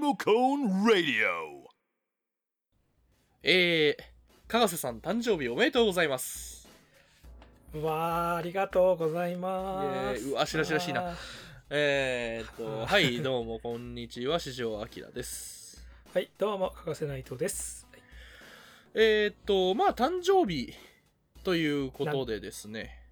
[0.00, 1.68] モコン・ラディオ
[3.42, 6.66] えー、かがせさん誕生日おめでとうございます。
[7.74, 10.26] わあありがとうございイます。
[10.30, 11.14] うわしらしらしいな
[11.68, 15.86] えー、っと、 はい、どうも、こんにちは、四条明です。
[16.14, 17.86] はい、どうも、欠かせないとです。
[18.94, 20.72] えー、っと、まあ、誕生日
[21.44, 23.06] ということでですね。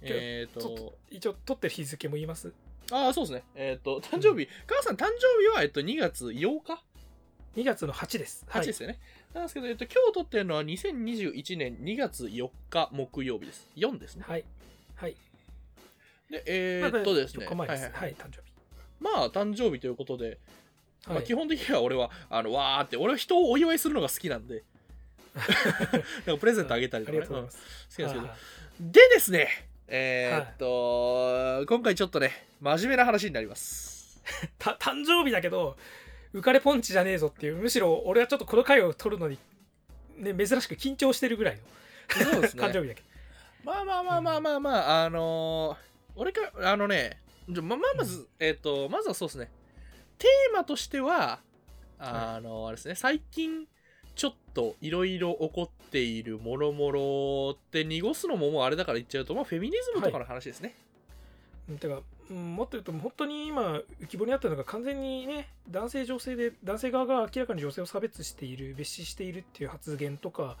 [0.00, 2.54] えー、っと、一応、撮ってる日付も言います？
[2.90, 3.42] ああ、そうですね。
[3.54, 6.82] えー、っと、誕生日、母さん、誕生日は、えっと、2月8日
[7.56, 8.46] ？2月の8です。
[8.48, 8.98] 8ですよね。
[9.34, 13.66] なんですけど、えっと、今日撮ってるのは2021年2月4日木曜日です。
[13.76, 14.24] 4ですね。
[14.26, 14.44] はい。
[14.94, 15.16] はい。
[16.30, 17.46] で、えー、っとですね。
[17.46, 17.82] 4日前です。
[17.84, 18.52] ははいい、はいはい誕生日。
[19.00, 20.38] まあ、誕生日ということで、
[21.06, 24.64] まあ、はい基本的には俺は、あの、わーって、俺は人をお祝いするのが好きなんで、
[26.26, 27.50] なんかプレゼントあげたりとかね、うん好きなんで
[27.88, 28.08] すけど。
[28.10, 28.30] はい
[28.78, 29.48] でですね、
[29.88, 34.22] えーっと、今回ちょっとね、真面目な話になります。
[34.58, 35.76] た誕生日だけど、
[36.34, 39.38] 浮かれポンチじゃねえぞっていう、むしろ俺はちょっとこの回を撮るのに、
[40.16, 41.62] ね、珍しく緊張してるぐらいの
[42.32, 42.62] そうですね。
[42.64, 43.06] 誕生日だけど。
[43.64, 45.86] まあまあまあまあまあまあ、あのー
[46.18, 49.50] 俺か、あのね、じゃまままず、えーっと、まずはそうですね、
[50.18, 51.40] テーマとしては、
[51.98, 53.66] あのあれですね、最近、
[54.14, 60.74] ちょっといろいろ起こっているもろもろって濁すのももうあれだから言っちゃうと、まあ、フェミニズムとかの話ですね。
[61.68, 70.56] うんてか、うんもっと言うと本当に今浮き彫りになってるのが完全にね男性女性で男性側が明らかに女性を差別している蔑視しているっていう発言とか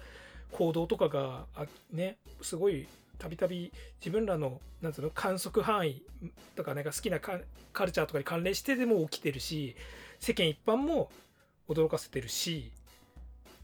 [0.52, 2.86] 行動とかがあねすごい
[3.18, 6.02] たびたび自分らのなんつうの観測範囲
[6.54, 7.40] とかなんか好きなカ
[7.72, 9.74] カルチャーとかに関連してでも起きてるし
[10.20, 11.10] 世間一般も
[11.68, 12.70] 驚かせてるし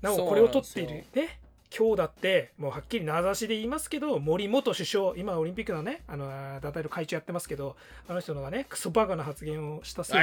[0.00, 1.04] なおこれを取っている。
[1.14, 1.41] ね
[1.76, 6.26] 今日だってもうはっきり名指しで言いますけど森元首相今オリンピックのねあの
[6.60, 7.76] 団体の会長やってますけど
[8.08, 10.20] あの人のがねクソバカな発言をしたせい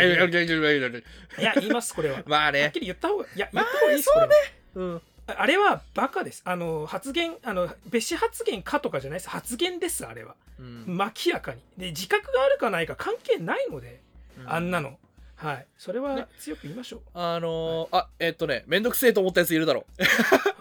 [0.90, 1.04] で。
[1.40, 4.32] いや言いますこれはまあねはっき、り言った方がいや言った方がいいです、これは
[4.76, 14.02] うん、あれはバカですあの発言あの別紙発言かとかじゃないです発言ですあれはうん明らかにで自覚があるかないか関係ないので、
[14.46, 14.98] あんなの
[15.40, 15.66] はい。
[15.78, 16.06] それね。
[16.06, 20.04] は強く言いましょう、あのーあ、えっとね、めんどくせえと思ったやついるだろう。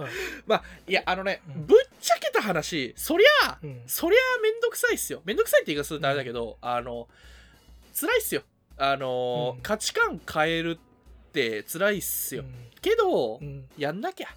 [0.03, 0.13] はい
[0.47, 1.67] まあ、いや、あのね、うん。
[1.67, 3.83] ぶっちゃけた話、そりゃ、うん。
[3.89, 5.21] そりゃめんどくさいっすよ。
[5.25, 7.09] めんどくさいって言い方するとあれだけど、あの、
[7.93, 8.43] 辛いっすよ。
[8.77, 9.63] あのーうん。
[9.63, 12.43] 価値観変えるって辛いっすよ。
[12.43, 12.71] うん。
[12.81, 13.69] けど、うん。
[13.77, 14.29] やんなきゃ。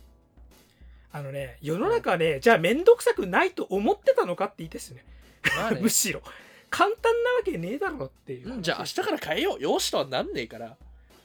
[1.14, 5.06] あのね世の中ね、じゃあ面倒くさくないと思ってたのかって言いですね。
[5.56, 5.80] まあね。
[5.84, 6.22] むしろ
[6.72, 9.62] 簡単なわけねえだろっていう話うんじゃあ明日から変えよう。
[9.62, 10.78] よしとはなんねえから。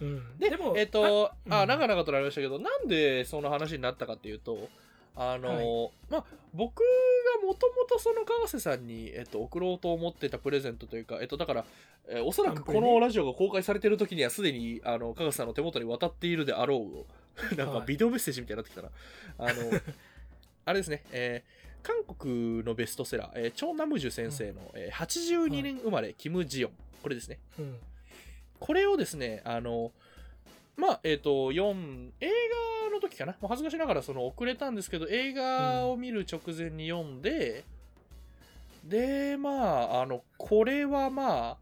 [0.02, 4.68] うんで、でもえっ、と、あ、うん長々となりましたけど、なんでその話になったかっていうと、
[5.14, 11.64] あのーまあ、僕がもともとその川瀬さんに、えっと、送ろうと思ってたプレゼントというか、えっと、だから、
[12.08, 18.88] えーおそらくこのラジオが公開されてる時にはすでに、あの、川瀬さんの手元に渡っているであろう、なんかはいビデオメッセージみたいになってきたな。
[19.38, 19.80] あの、
[20.66, 21.55] あれですね、えー
[21.86, 26.72] 韓国のベストセラー、えーチョン・ナムジュ先生の、えー82年生まれ、キム・ジヨン。
[27.00, 27.38] これですね。
[27.60, 27.76] うん
[28.58, 29.92] これをですね、あの、
[30.76, 32.28] まあ、えっ、と、4、映
[32.88, 37.64] 画の時かな、もう恥ずかしながらその遅れたんですけど、映画を見る直前に読んで、
[38.82, 41.56] で、まあ、あの、これはまあ、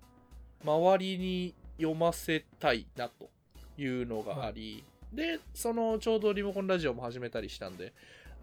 [0.64, 3.28] 周りに読ませたいなと
[3.76, 7.92] いうのがあり、で、その、ちょうどリモコンラジオも始めたりしたんで、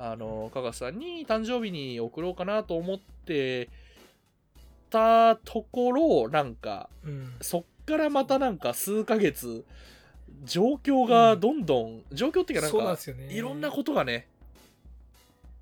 [0.04, 3.70] あの、かがさんに誕生日に送ろうかなと思って
[4.90, 7.34] たところ、なんか、うん。
[7.40, 9.64] そっからまたなんか数ヶ月、
[10.44, 13.28] 状況がどんどん、状況っていうかなんかね。
[13.30, 14.28] いろんなことがね、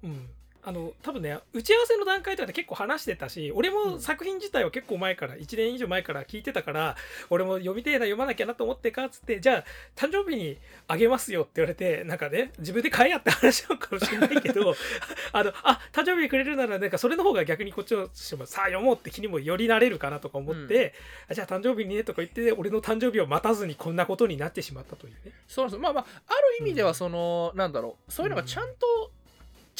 [0.04, 0.30] うん、
[0.70, 3.92] あの多分ね打ち合わせの段階とかで結構話してたし俺うん。
[3.94, 6.96] も作品自体は結構前から1年以上前から聞いてたから
[7.30, 9.64] 俺も読みてえな読まなきゃなと思ってかっつってじゃあ
[9.96, 10.58] 誕生日に
[10.88, 14.76] あげますよって言われてなんかね自分で買えやって話なのかもしれないけど
[15.34, 20.94] あのあ誕生日にくれるならなんかそれの方が逆にこっちとしてもさあ読もうって気にもよりなれるかなとか思って、
[21.30, 25.32] あじゃあ誕生日にねとか言って俺の誕生日を待たずにこんなことになってしまったというね。
[25.48, 25.82] そうなんです。
[25.82, 29.12] まあまあ、ある意味ではその、なんだろう、そういうのがちゃんと、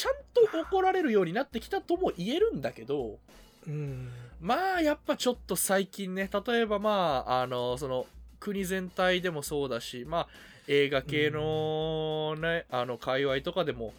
[0.00, 3.18] ちゃんと怒られるようになってきたとも言えるんだけど、
[3.66, 4.08] うん。
[4.40, 8.06] まあやっぱちょっと最近ね、例えばまあ、あの、その、
[8.38, 10.28] 国全体でもそうだし、まあ、
[10.68, 13.92] 映画系のね、あの、界隈とかでも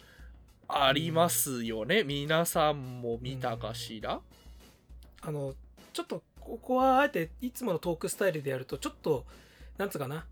[0.66, 2.02] ありますよね。
[2.02, 4.20] 皆さんも見たかしら、
[5.20, 5.54] あの
[5.92, 9.24] ちょっとここはあえていつものトークスタイルでやるとちょっと
[9.78, 10.24] なんつうかな。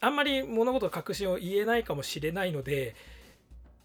[0.00, 2.96] あんまり物事の確信を言えないかもしれないので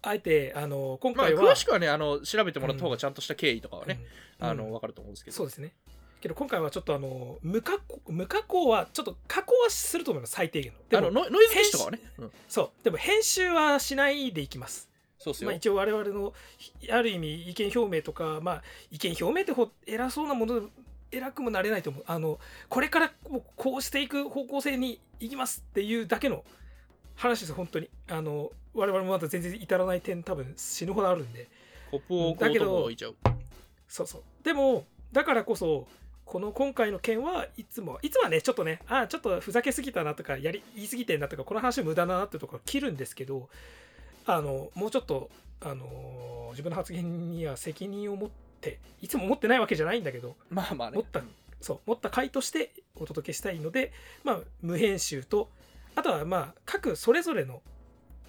[0.02, 4.00] あえてあの今まあ、回は、詳しくはね、あの、調べてもらった方がちゃんとした経緯とかはね、
[4.40, 5.36] うんあの、うんわかると思うんですけど。
[5.36, 5.72] そうですね。
[6.20, 10.78] けど今回はちょっとあの無加工無加工はちょっと加工はすると思います最低限の。
[10.88, 12.30] でもあのノノイズ消しとかはね、うん。
[12.48, 12.84] そう。
[12.84, 14.88] でも編集はしないでいきます。
[15.18, 20.62] そうっすよ、まあ、一応我々のひある意味意見表明とか、まあ、意見表明ってほ偉そうなもの
[21.10, 22.04] 偉くもなれないと思う。
[22.06, 23.12] あのこれから
[23.56, 26.44] こうしていく方向性に行きますっていうだけの
[27.18, 27.90] 話です本当に。
[28.08, 31.48] あの我々もまだ全然至らない点多分死ぬほどあるんで。
[31.90, 33.16] コップをだけどとこ置いちゃう。
[33.88, 34.22] そうそう。
[34.44, 35.88] でもだからこそ
[36.24, 43.48] この今回の件はいつもいつもはねちょっとねあちょっとふざけすぎたなとかやり言い過ぎてんなとかこの話無駄だなってところ切るんですけど
[44.26, 45.30] あのもうちょっと
[45.60, 48.30] あの自分の発言には責任を持っ
[48.60, 50.96] ていつも持ってないわけじゃないんだけどまあまあね。
[50.96, 51.22] 持った
[51.60, 53.92] そう持った回としてお届けしたいので、
[54.22, 55.48] まあ、無編集と
[55.98, 57.60] あとはまあ各それぞれの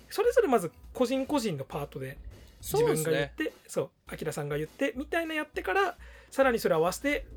[0.10, 2.18] それぞれまず個人個人のパートで
[2.62, 5.96] 自分が言っねてそうあきらさんが言ってみたいなやってから
[6.32, 7.28] さらにそれを合わせて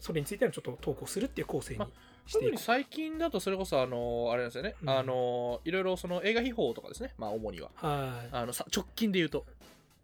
[0.00, 1.88] それについてのちょっと投稿するっていう構成にま
[2.26, 4.90] していく特に最近だとそれこそあのあれなんですよね、うん。
[4.90, 7.14] あのいろいろその映画秘宝とかですね。
[7.16, 7.70] まあ主には。
[7.76, 9.46] はあのさ直近で言うと。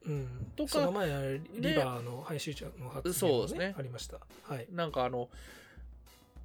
[0.06, 1.20] い、うん、とかその前は
[1.56, 3.74] リバーの編集長の発言も、ねそうですね。
[3.76, 4.18] ありました。
[4.44, 5.28] はい、なんかあの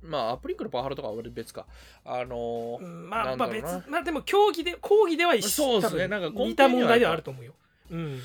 [0.01, 1.65] まあアプリンクのパワハラとかは別か。
[2.06, 5.50] あのうん、まなあまあ別まあでも競技で講義では一緒。
[5.50, 6.07] そうですね。
[6.07, 7.53] なんか似た問題ではあると思うよ。
[7.92, 8.19] うん。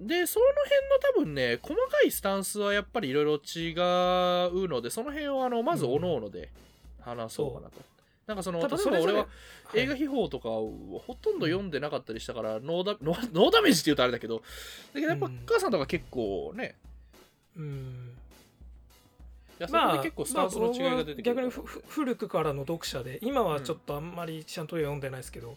[0.00, 6.50] でその辺の多分ね細かいスタンスはやっぱりいろいろ違うのでその辺をあのまずおのおので
[7.00, 7.80] 話そうかなと、
[8.26, 9.26] なんかその例えば俺は
[9.74, 14.42] 映画秘宝とかをほとんど読んでなかったりしたから、ノーダ ノーダメージって言うとあれだけど。
[14.92, 15.40] だけどやっぱうん。
[15.46, 16.74] 母さんとか結構ね。
[17.56, 18.16] うん。
[18.25, 18.25] い
[19.58, 25.56] やそこで結構スタンスの違いが出てくる、まあ、逆に古くからの読者で今はちょっとあんまりちゃんと読んでないですけど、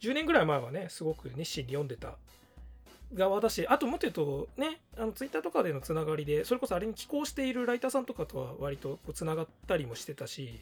[0.00, 2.14] 10年ぐらい前はねすごく熱心に読んでた
[3.12, 10.60] 側だしあともっと言うとねあのツイッターとかでのつながりでそれこそあれに寄稿しているライターさんとかとは割とこうつながったりもしてたし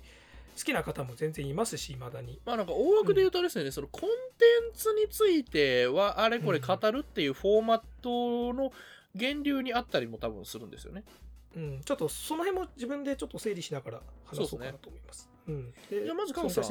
[0.58, 2.40] 好きな方も全然いますしいまだに。
[2.44, 8.72] まあなんか大枠で言うとですね、そのコンテンツについてはあれこれ語るっていうフォーマットの
[9.14, 11.04] 源流にあったりも多分するんですよね。
[11.06, 11.12] うん、
[11.54, 15.28] ちょっとその辺も自分でちょっと整理しながら話そうかなと思います。
[15.48, 16.64] うん、でじゃあまずカウさん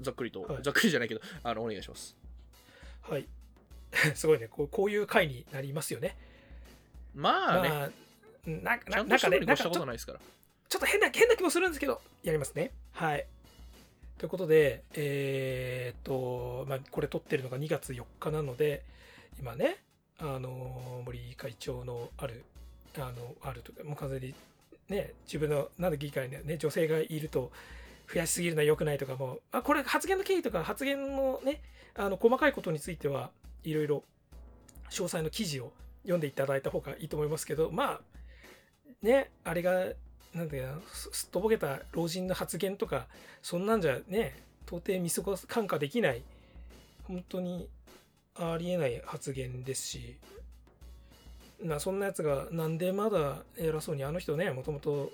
[0.00, 2.16] ざっくりと、はいざっくりじゃないけどあのお願いします。
[3.04, 3.26] たはい。
[4.14, 6.16] すごいねこう、こういう回になりますよね。
[7.14, 7.90] まあね、まあ、
[8.46, 10.20] うんなんかちゃんとなんかね、なんかちょことないですから。
[10.68, 12.72] ちょっと変な変な気もするんですけど、やりますね。
[12.92, 13.26] はい。
[14.18, 18.84] ということで、えーっと、まあ、これ撮ってるのが2月4日なので、
[19.38, 19.78] 今ね、
[20.18, 22.44] あの、森会長のある、
[22.98, 24.34] あの、あるとか、もう完全に、
[24.88, 27.50] ね、自分の、なんで議会にね、女性がいると、
[28.12, 31.62] 増やしすぎるのは良くないとかも、あ、これ発言の経緯とか発言のね、
[31.94, 33.30] あの、細かいことについては、
[33.64, 34.04] いろいろ、
[34.90, 35.72] 詳細の記事を
[36.02, 38.00] 読んでいただいた方がいいと思いますけど、まあ、
[39.02, 39.86] ね、あれが、
[40.34, 43.06] なんだよな、すすっとぼけた老人の発言とか、
[43.42, 46.22] そんなんじゃね、到底見過ごす、感化できない、
[47.04, 47.68] 本当に
[48.34, 50.16] ありえない発言ですし、
[51.62, 55.10] なそんなやつがなんでまだ偉そうにあの人ねもともと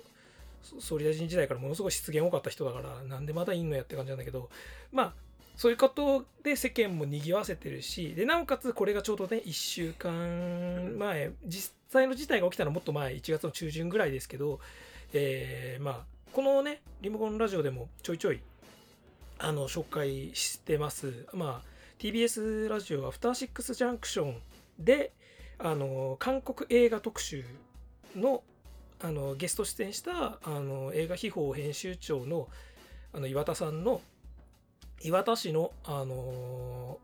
[0.79, 4.49] 総理大臣時代からものすごい失言多かった人だからなんでまだいんのやって感じなんだけど
[4.91, 5.13] まあ
[5.55, 14.59] そういうことで世間も賑わせてるしでなおかつこれがちょうどね1週間前実際の事態が起きたのはもっと前1月の中旬ぐらいですけど、
[15.13, 18.39] えーまあこのねリモコンラジオでもちょいちょい
[19.39, 21.25] あの紹介してます。
[21.33, 24.35] まあ TBS ラジオアフターシックスジャンクション
[24.77, 25.11] で
[25.59, 27.43] あの韓国映画特集
[28.15, 28.43] の
[29.01, 32.49] あのゲスト出演したあの映画秘宝編集長の
[33.13, 34.01] あの岩田さんの
[35.01, 36.99] 岩田氏のあの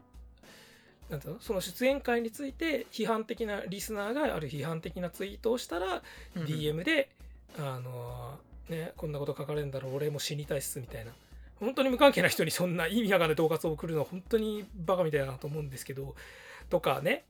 [1.09, 6.01] なんていうのその出演会について批判的なリスナーがある批判的なツイートをしたら、
[6.35, 7.09] DM で
[7.59, 11.11] あのねこんなこと書かれるんだろう俺も死にたいっすみたいな。
[11.59, 16.15] 本当に無関係な人にそんな意味わかんない恫喝を送るのは本当にバカみたいだなと思うんですけど
[16.69, 17.23] とかね。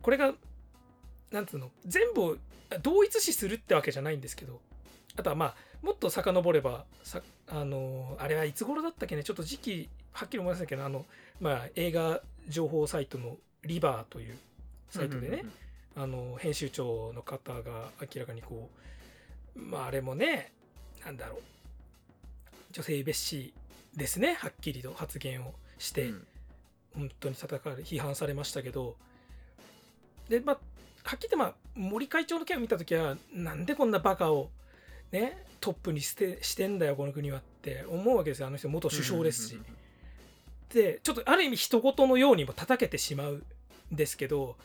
[0.00, 0.34] これが
[1.32, 1.70] なんつうの？
[1.86, 2.38] 全部
[2.82, 4.60] 同一視するってわけじゃないんですけど。
[5.14, 9.24] あとはまあもっと遡ればさあのあれはいつ頃だったっけね？
[9.24, 11.04] ちょっと時期はっきり思いませんけどあの、
[11.38, 14.38] まあ、映画情報サイトのリバーという
[14.88, 15.44] サイトでね、
[15.96, 18.70] あの編集長の方が明らかにこ
[19.54, 20.52] うまああれもね
[21.04, 21.42] なんだろう。
[22.70, 23.52] 女性蔑視
[23.94, 26.26] ですねはっきりと発言をして、うん。
[26.94, 28.96] 本当に叩かれ批判されましたけど。
[30.30, 30.58] でまあ
[31.04, 34.50] はっきり言ってまあ森会長の件を見た時はなんでこんなバカを
[35.10, 39.60] ねトップにしてしてんだよこの国はって思うわけですよあの人元首相ですし。
[40.72, 43.44] でちょっとある意味人事のようにも叩けてしまうん
[43.94, 44.56] ですけど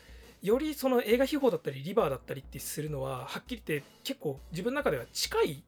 [0.42, 5.64] よりその映画秘宝だったりリバーだったりってするのははっきり言って結構自分の中では近い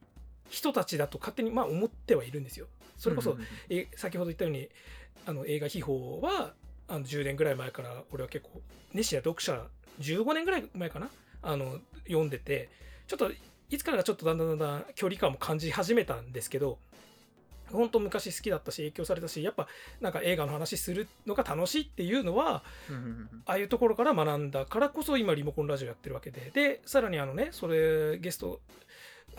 [0.50, 2.68] 人たちだと勝手にまあ思ってはいるんですよ。
[2.98, 3.38] それこそ、
[3.70, 4.68] え先ほど言ったように
[5.26, 6.54] あの映画秘宝は
[6.88, 8.62] あの10年ぐらい前から俺は結構
[8.94, 9.68] 熱心な読者
[10.00, 11.10] 15年ぐらい前かな？
[11.42, 12.70] あの読んでて
[13.08, 13.32] ちょっと
[13.70, 16.80] いつからかちょっとだんだんだんだん距離感も感じ始めたんですけど
[17.72, 19.68] 本当昔好きだったし影響されたしやっぱ
[20.02, 22.64] なんか映画の話するのが楽しいっていうのは
[23.46, 26.50] ああいうところから学んだからこそ今リモコンラジオやってるわけで。
[26.52, 28.60] でさらにあのねそれゲスト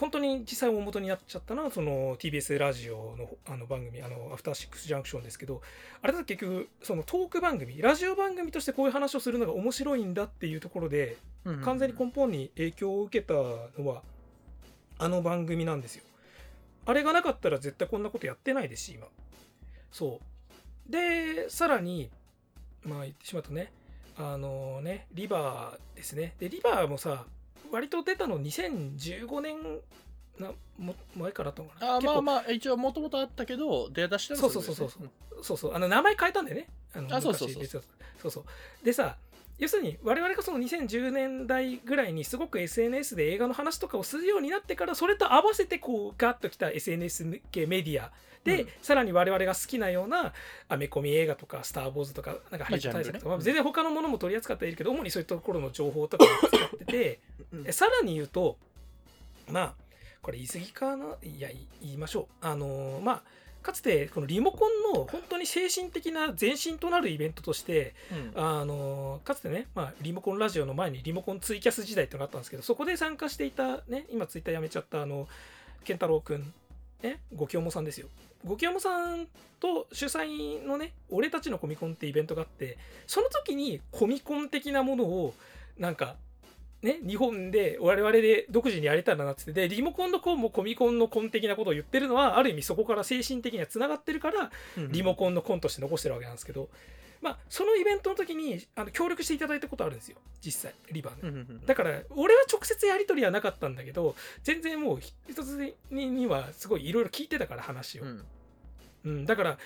[0.01, 5.61] 本当に実際大元になっちゃったのはその TBS ラジオのあの番組あのアフターシックスジャンクションですけど
[6.01, 11.19] あれだと結局そのトーク番組ラジオ番組としてこういう話をするのが面白いんだっていうところで
[11.63, 14.03] 完全に根本に影響を受けたのは
[14.99, 16.05] あの番組なんですよ。
[16.87, 19.07] あれがなかったら絶対こんなことやってないですし今。
[19.93, 20.21] そ
[20.89, 20.91] う。
[20.91, 22.11] でさらに
[22.85, 23.71] まあ言ってしまうとね
[24.17, 26.35] あのねリバーですね。
[26.39, 27.27] でリバーもさ
[27.71, 29.57] 割と出たの2015年
[30.39, 31.95] なも前からだったのかな。
[31.97, 32.23] あーまああ。
[32.23, 35.11] まあ一応もともとあったけど出だしたのはそうそうそうそう
[35.43, 36.69] そうそうあの名前変えたんだよね。
[36.95, 37.79] あのあそうそうそうそ
[38.29, 38.45] うそう
[38.85, 39.17] でさ
[39.61, 48.11] 要するに我々がその2010年代ぐらいにすごく SNS で映画の話とかをするようになってからそれと合わせてこうガッときた SNS 系メディア
[48.43, 48.69] で、うん。
[48.81, 50.33] さらに我々が好きなような
[50.69, 57.21] アメコミ映画とか「スター・ウォーズ」とかなんかハリウッド対策とか、全然他のものも取り扱っているけど主にそういったところの情報とかを使ってて
[57.53, 57.67] うん。
[57.67, 58.57] えさらに言うと
[59.51, 59.75] まあ
[60.23, 61.17] これ言い過ぎかな？
[61.23, 62.47] いやい言いましょう。
[62.47, 63.23] あのーまあ
[63.63, 67.95] かつてこのリモコンの本当に精神的な前身となるイベントとして
[68.35, 68.43] うん。
[68.43, 75.29] あのかつてね、まあ、リモコンラジオの前にリモコンツイキャス時代ってのがあったんですけどそこで参加していたね今ツイッターやめちゃったあの
[75.85, 76.53] 健太郎くん
[77.03, 78.09] ねごきょうもさんですよ。
[78.45, 79.27] ごきょうもさん
[79.59, 85.35] と主催のね俺たちのコミコンってイベントがあってその時にコミコン的なものを
[85.79, 86.17] なんか
[86.83, 96.71] ね、日本で我々で独自にやれたらなってってでリモコンのコンもコミコンのコン的なことを言ってるのはある意味そこから精神的にはつながってるからうんリモコンのコンとして残してるわけなんですけど、
[97.21, 108.25] まあ、そのイベントの時にあの協力していただいたことあるんですよ実際リバーで、うんだから俺は直接やり取りはなかったんだけど全然もう一つににはすごいいろいろ聞いてたから話を、うん。
[109.03, 109.59] うん、だから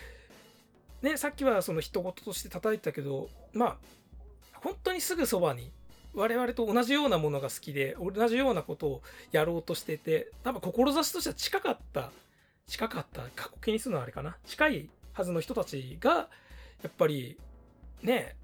[1.02, 3.76] ねさっきはその一言として叩いてたけどまあ
[4.54, 5.70] 本当にすぐそばに
[6.14, 9.02] 我々と同じようなものが好きで同じようなことを
[9.32, 12.10] やろうとしてて多分志としては近かった
[12.66, 16.28] 近かった過去気にするのはあれかな近いはずの人たちが
[16.82, 17.38] やっぱり
[18.02, 18.36] ね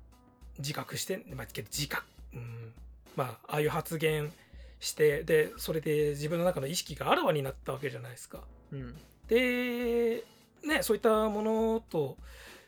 [0.58, 2.72] 自覚してまあけど自覚、うん、
[3.16, 4.32] まあああいう発言
[4.78, 8.40] してでそれで自分の中の意識があらわになったわけじゃないですか。
[8.72, 8.94] うん
[9.30, 10.24] で、
[10.66, 12.16] ね、そういったものと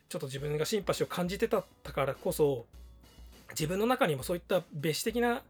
[0.08, 2.66] ちょっと自分がシンパシーを感じてたからこそ
[3.52, 5.42] 自分の中にもそういった別視的な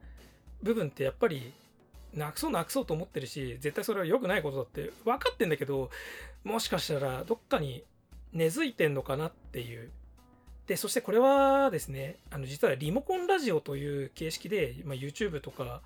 [0.62, 1.52] 部分ってやっぱり
[2.14, 5.90] なくそうなくそうと思ってるし絶対それは良くないことだって分かってんだけど
[6.44, 7.85] もしかしたらどっかに
[8.32, 9.90] 根付いてんのかなっていう。
[10.66, 15.82] でそしてこれはですねあの実はリモコンラジオという形式で、まあ、YouTube とか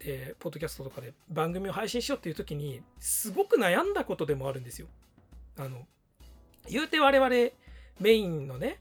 [0.00, 4.86] えーポッドキャストとかで番組を配信しようっていう時にすごく悩んだことでもあるんですよ。
[5.58, 5.86] あの
[6.68, 7.30] 言うて我々
[8.00, 8.78] メインのね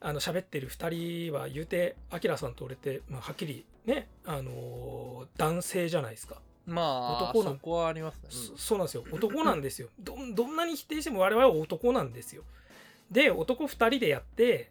[0.00, 6.36] あの喋ってる2人は言うてアキラさんと俺って、まあ、はっきりね、あのー男性じゃないですか。
[6.66, 8.20] まあ男のそこはありますね。
[8.30, 9.04] そそうなんですよ。
[9.10, 9.88] 男なんですよ。
[10.00, 12.44] どんどんなに否定しても我々は男なんですよ。
[13.10, 14.70] で男2人でやって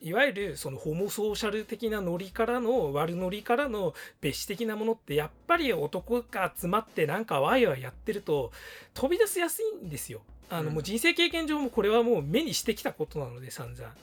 [0.00, 8.52] いわゆるそのホモソーシャル的なノリからの悪ノリからの別視的なものってやっぱり男が集まってなんかワイワイやってると
[8.94, 10.22] 飛び出しやすいんですよ。
[10.48, 10.74] あのうん。
[10.74, 13.94] もう人生経験上もこれはもう目にしてきたことなので散々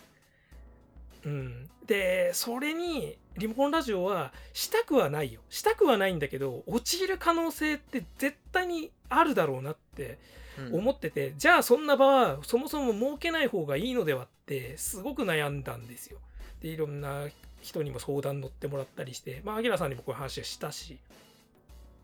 [1.25, 5.41] うん、でそれにリモコンラジオはしたくはないよ。
[5.49, 10.19] したくはないんだけど陥る可能性って絶対にあるだろうなって
[10.57, 10.75] うん。
[10.75, 16.19] 思ってて、じゃあそんな場はそもそも設けない方がいいのではってすごく悩んだんですよ。
[16.61, 17.25] でいろんな
[17.61, 20.99] 人にも相談乗ってもらったりしてまあアギラさんにもこういう話はしたし。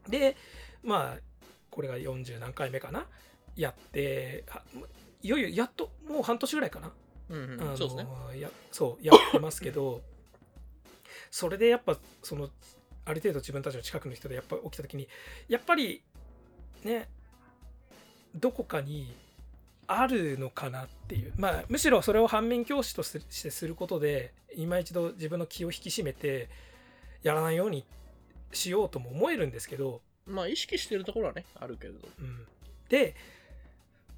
[0.08, 0.36] で
[0.84, 1.20] まあ
[1.70, 3.06] これが40何回目かな？
[3.56, 4.64] やっては
[5.22, 6.92] いよいよやっともう半年ぐらいかな？
[7.30, 7.78] うんうん。
[7.78, 7.86] そ
[8.34, 10.02] うやそうやってますけど
[11.32, 12.50] それでやっぱその
[13.06, 15.08] ある程度自分たちの近くの人でやっぱ起きた時に
[15.48, 16.04] やっぱり
[16.84, 17.10] ね
[18.36, 19.16] どこかに
[19.88, 21.34] あるのかなっていう。
[21.36, 26.50] まあむしろそれを反面教師としてしてすることで今一度自分の気を引き締めて
[27.24, 27.86] やらないように
[28.52, 32.08] しようとも思えるんですけど、まあ意識してるところはねあるけれど。
[32.20, 32.46] うん、
[32.88, 33.16] で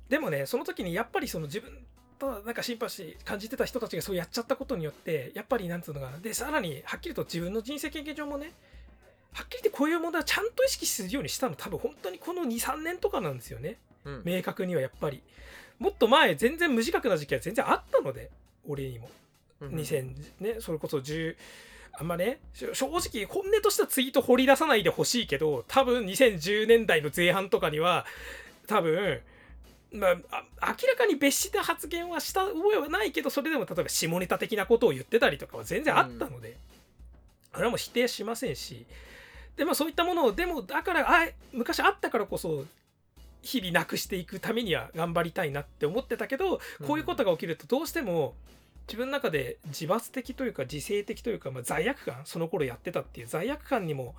[0.10, 1.72] でもねその時にやっぱりその自分
[2.22, 6.20] となんかシンパシー感じてた人たちがそうやっちゃったことによってやっぱりなんつうのかな。
[6.20, 8.54] でさらにはっきりと自分の人生経験上もね
[9.34, 13.78] はっきり言ってこういう問題をちゃんと意識するようにしたの多分本当にこの23年とかなんですよね。
[14.06, 14.22] うん。
[14.24, 15.24] 明確にはやっぱり。
[15.80, 18.30] もっと前全然無自覚な時期は全然あったので
[18.68, 19.10] 俺にも。
[19.62, 19.70] うん。
[19.70, 21.36] 2000ねそれこそ10
[21.94, 28.06] あんまねし正直本音としたツイート掘り出さないでほしいけど多分2010年代の前半とかには
[28.68, 29.22] 多分
[29.94, 36.56] まあ、あ明らかに別した発言はした覚えはないけどそれでも例えば下ネタ的なことを言ってたりとかは全然あったので、
[37.52, 38.86] あれはもう否定しませんし
[39.58, 42.66] でもそういったものをでもだからあ昔あったからこそ
[43.42, 48.34] 日々なくしていくためには頑張りたいなって思ってたけどこういうことが起きるとどうしても
[48.88, 54.16] 自分の中で自罰的というか自制的というか、まあ、罪悪感その頃やってたっていう罪悪感にも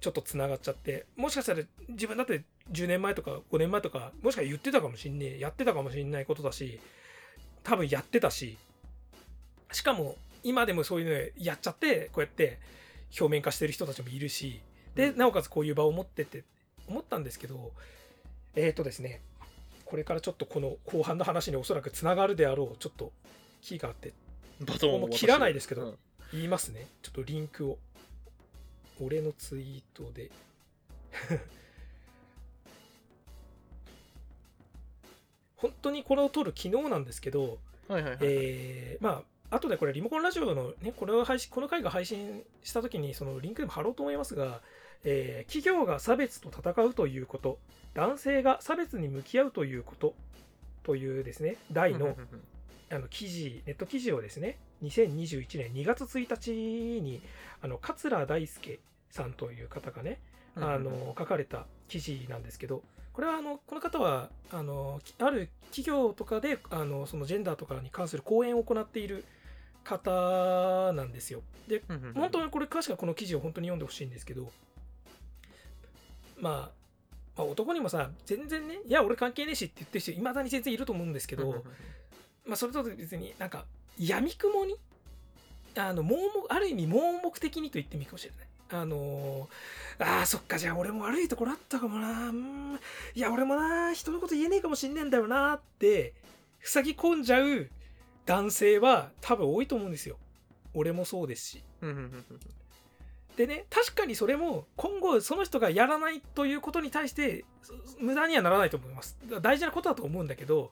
[0.00, 6.80] ちょっとつながっちゃってもしかしたら自分だって10年前とか5年前とかもしかしたら言ってたかもしんねえやってたかもしんないことだし
[7.62, 8.56] 多分やってたし
[9.72, 12.58] しかも今でもそういうのやっちゃってこうやって
[13.18, 14.60] 表面化してる人たちもいるし
[14.94, 16.44] でなおかつこういう場を持ってって
[16.88, 17.72] 思ったんですけど
[18.54, 19.20] えっ、ー、とですね
[19.84, 23.12] これからちょっとこの後半の話におそらくつながるであろうちょっと
[23.60, 24.12] キーがあって
[24.60, 25.98] バトンを切らないですけどうん。
[26.32, 26.86] 言いますね。
[27.02, 27.78] ちょっとリンクを。
[29.00, 30.30] 俺のツイートで。
[35.56, 37.58] 本当にこれを撮る昨日なんですけど、
[37.88, 38.18] はいはいはい。
[38.22, 44.60] えーまあ後でこれリモコンラジオのねこれを配信この回が配信した時にそのリンクでも貼ろうと思いますが、
[45.04, 47.60] えー企業が差別と戦うということ
[47.94, 50.14] 男性が差別に向き合うということ
[50.82, 52.16] というですね題の
[52.90, 56.50] あの記事ネット記事をですね2021年2月1日
[57.00, 57.20] に
[57.62, 60.20] あの桂大輔さんという方がね
[60.54, 69.24] あの書かれた記事なんですけどこれはあのこの方はあのきある企業とかであのそのジェンダーとかに関する講演を行っている
[69.84, 71.42] 方なんですよ。
[71.68, 71.82] で
[72.14, 74.50] 本当にこれ詳しくはこの記事を本当に読んでほしいんですけど、
[76.38, 76.70] まあ、ま
[77.38, 81.64] あ男にもさ全然ねいや俺関係ねえしって言ってる人いまだに全然いると思うんですけど、
[82.46, 83.64] まあ、それと別になんか
[83.98, 84.76] 闇雲に
[85.76, 88.46] あの盲目ある意味盲目的にと言ってもいいかもしれない。
[88.68, 92.28] あのーあーそっかじゃあ俺も悪いところあったかもな。
[92.28, 92.80] うーん。
[93.14, 96.14] いや俺もな人のこと言えねえかもしんねえんだよなって
[96.62, 97.68] 塞ぎ込んじゃう
[98.26, 100.16] 男性は多分多いと思うんですよ。
[100.74, 101.62] 俺もそうですし。
[103.36, 109.16] でね確かにそれも今後その人がやらないということに対してそ無駄にはならないと思います。
[109.42, 110.70] 大事なことだと思うんだけど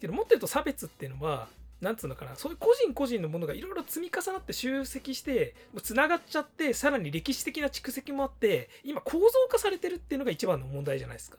[0.00, 1.48] けどもっと言うと差別っていうのは
[1.80, 11.38] なんつうのかなそういう個人個人のものがいろいろ積み重なって集積してつながっちゃってさらに歴史的な蓄積もあって今構造化されてるっていうのが一番の問題じゃないですか。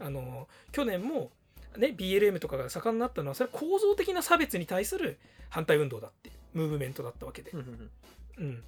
[0.00, 1.30] あの去年も、
[1.76, 5.18] ね、BLM とかが盛んになったのはそれは構造的な差別に対する
[5.50, 7.52] 反対運動だっていうムーブメントだったわけで。
[7.52, 8.62] うん、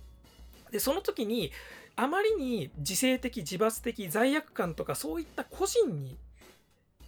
[0.71, 1.51] でその時に
[1.97, 6.16] あまりに自制的自罰的罪悪感とかそういった個人に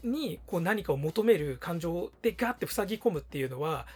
[0.03, 3.87] にこう何かを求める感情でガッて塞ぎ込むっていうのは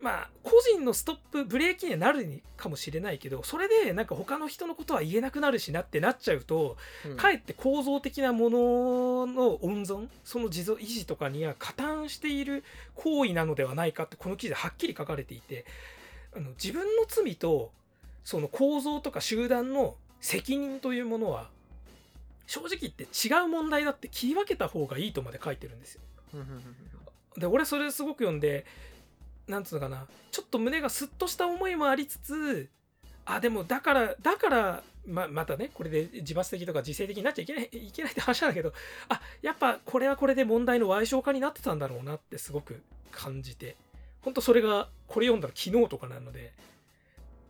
[0.00, 6.76] まあ個人のストップブレーキにはなるかもしれないけどそれでなんか他の人のことは言えなくなるしなってなっちゃうと
[7.06, 7.16] うん。
[7.16, 15.64] かえって構造的なものの温存その持続維持とかには加担している行為なのではないかってこの記事ではっきり書かれていて
[16.36, 17.70] あの自分の罪と
[18.24, 21.48] その構造とか集団の責任というものは
[22.52, 26.02] 正直言って違う問題だって切り分けた方がいいとまで書いてるんですよ。
[27.38, 28.66] で俺それすごく読んで
[29.46, 32.68] なんつうのかなちょっと胸がスッとした思いもありつつ
[33.24, 38.74] あでもだからだからままたねこれで自罰的とか自制的になっちゃいけないいけないって話なんだけど
[39.08, 43.76] あやっぱこれはこれで問題の賠償化になってたんだろうなってすごく感じて。
[44.22, 46.52] 本当それがこれ読んだら昨日とかなので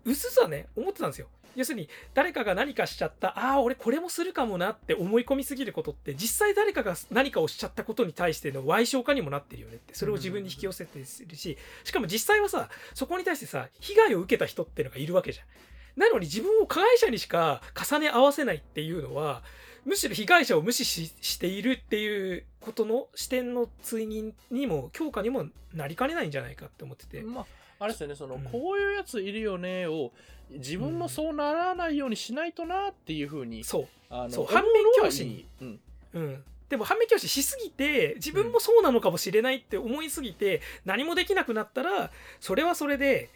[0.04, 11.04] うすうすはね思ってたんですよ要するに誰かが何かしちゃったああ俺これもするかもなって思い込みすぎることって実際誰かが何かをしちゃったことに対しての賠償化にもなってるよねってそれを自分に引き寄せてる
[11.36, 15.46] ししかも実際はさそこに対してさ被害を受けた人ってのがいるわけじゃん。
[15.94, 19.42] なのに自分を加害者にしか重ね合わせないっていうのは
[19.84, 27.20] むしろ被害者を無視ししているっていうことの視点の追認にも強化にもなりかねないんじゃないかって思ってて。
[27.22, 27.46] まあ
[27.82, 28.42] あれですよねその、うん。
[28.44, 30.12] こういうやついるよねを
[30.50, 33.86] 自分もそうならないようにしないとなっていうふうに、そう。
[34.10, 35.46] あの反面教師に。
[35.60, 35.80] うん。
[36.14, 43.30] うん、でも反面教師しすぎて自分もそうなのかもしれないって思いすぎて、何もできなくなったらそれはそれで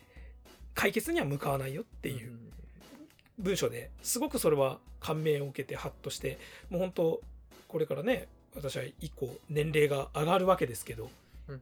[0.75, 2.33] 解決には向かわないよっていう
[3.39, 6.39] 文章ですごくそれは感銘を受けてハッとして
[6.71, 7.21] もう本当
[7.69, 11.11] これからね私は一個年齢が上がるわけですけど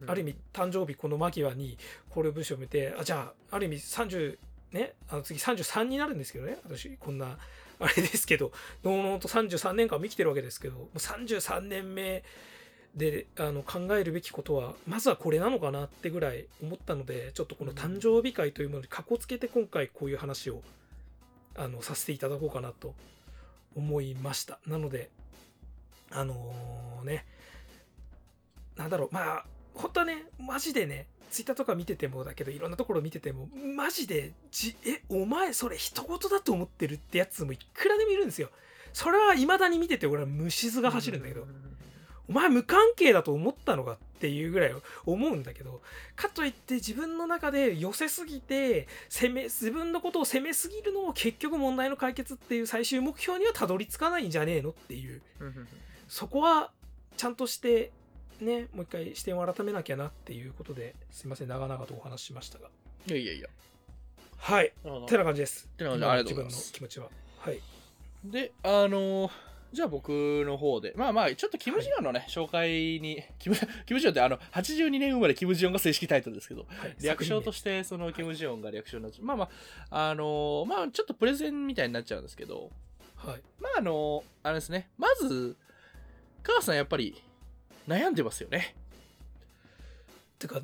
[0.07, 1.77] ある意味誕生日この間際に
[2.11, 4.39] これを文章を見てあじゃあある意味30
[4.73, 7.39] ねあの次33になるんですけどね私こんな
[7.81, 12.23] あれですけどのうのうと33年間生きてるわけですけどもう33年目
[12.95, 20.63] であの考えるべきことはまずはこれなのかなってぐらい思ったのでちょっとこの誕生日会というものにかこつけて今回こういう話を
[21.57, 22.95] あのさせていただこうかなと
[23.77, 24.61] 思いました。
[24.67, 25.11] なので
[26.11, 26.35] あの
[27.05, 27.27] ね
[28.77, 38.51] なんだろうまあ本当はねマジでねツイッターとか見ててもだけどいろんなところ見ててもマジでじえお前それ人事だと思ってるってやつもいくらでもいるんですよ。
[38.93, 41.45] それはいまだに見てて俺は虫図が走るんだけど、
[42.29, 45.83] お前無関係だと思ったのかっていうぐらい思うんだけど
[46.15, 55.21] かといって自分の中で寄せすぎて攻め自分のことを責めすぎるのを結局問題の解決っていう最終目標にはたどり着かないんじゃねえのっていう。
[56.07, 56.71] そこは
[57.17, 57.91] ちゃんとして
[58.41, 62.69] ねもう一回視点を改めなきゃなっていうことですいません長々とお話ししましたが。
[63.07, 63.49] いやいやいや。
[64.37, 64.73] はい。
[65.07, 65.69] てな感じです。
[65.77, 66.05] てな感じ。
[66.05, 66.73] ありがとうございます。
[66.73, 67.11] 自分の気持ちは。
[67.39, 67.61] はい。
[68.25, 69.31] で、あのー
[69.75, 76.97] じゃあ僕の方で、まあまあ、ちょっとキム・ジヨンのね、紹介に、キム、キム・ジヨンってあの、82年生まれキム・ジヨンが正式タイトルですけど、はい。
[77.03, 79.25] 略称としして、その、キム・ジヨンが略称になっちゃう。
[79.25, 79.49] まあま
[79.91, 82.71] あ、あのーまあ、ちょっとプレゼンみたいになっちゃうんですけど、
[83.17, 83.43] はい。
[83.59, 85.57] まああのあれですね、まず、
[86.45, 87.21] 母さんやっぱり、
[87.89, 88.75] 悩んでますよね。
[90.39, 90.61] てか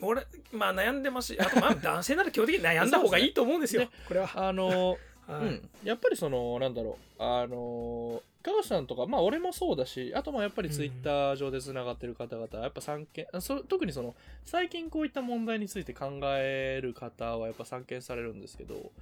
[0.00, 3.82] 俺まあ悩んでますしあとまあ 男性なら基本的に悩んだ方がいいと思うんですよ。
[3.82, 3.90] ね。
[4.06, 5.42] これは、あのー はい。
[5.42, 7.22] うん、やっぱりそのなんだろう。
[7.22, 13.26] あのー、高橋さんとかまあ俺もそうだしあとまあやっぱりツイッター上でつながってる方々、やっぱ参見
[13.68, 18.92] 特にその最近こういった問題について考える方はやっぱ参見されるんですけど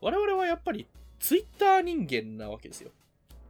[0.00, 0.86] 我々はやっぱり
[1.18, 2.90] ツイッター人間なわけですよ。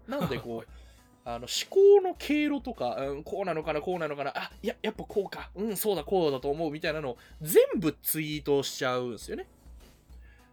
[0.09, 0.69] なのでこう
[1.27, 5.51] あの思考の経路とか、うん、こうなのかなこうなのかなあいややっぱこうか。
[5.55, 9.47] うんそうだこうだと思うみたいなのを全部ツイートしちゃうんですよね。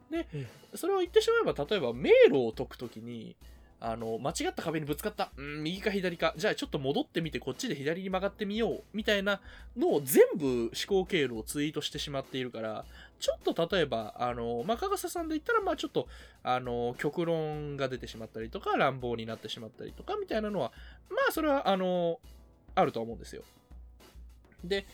[0.10, 0.48] で、うん。
[0.76, 3.36] それを言ってしまえば例えば迷路を解くときに
[3.84, 5.32] あの間違った壁にぶつかった。
[5.36, 5.64] うん。
[5.64, 6.36] 右か左か。
[6.38, 9.42] じゃあちょっと戻ってみてこっちで左に曲がってみようみたいな
[9.76, 12.86] のを全部思考経路をツイートしてしまっているから
[13.20, 16.08] ちょっと例えばあの、まあ、かがささんで言ったらまあちょっと
[16.44, 20.72] あの極論が出てしまったりとか乱暴になってしまったりとかみたいなのは
[21.10, 22.20] まあそれはあの
[22.76, 23.42] あると思うんですよ。
[24.64, 24.86] で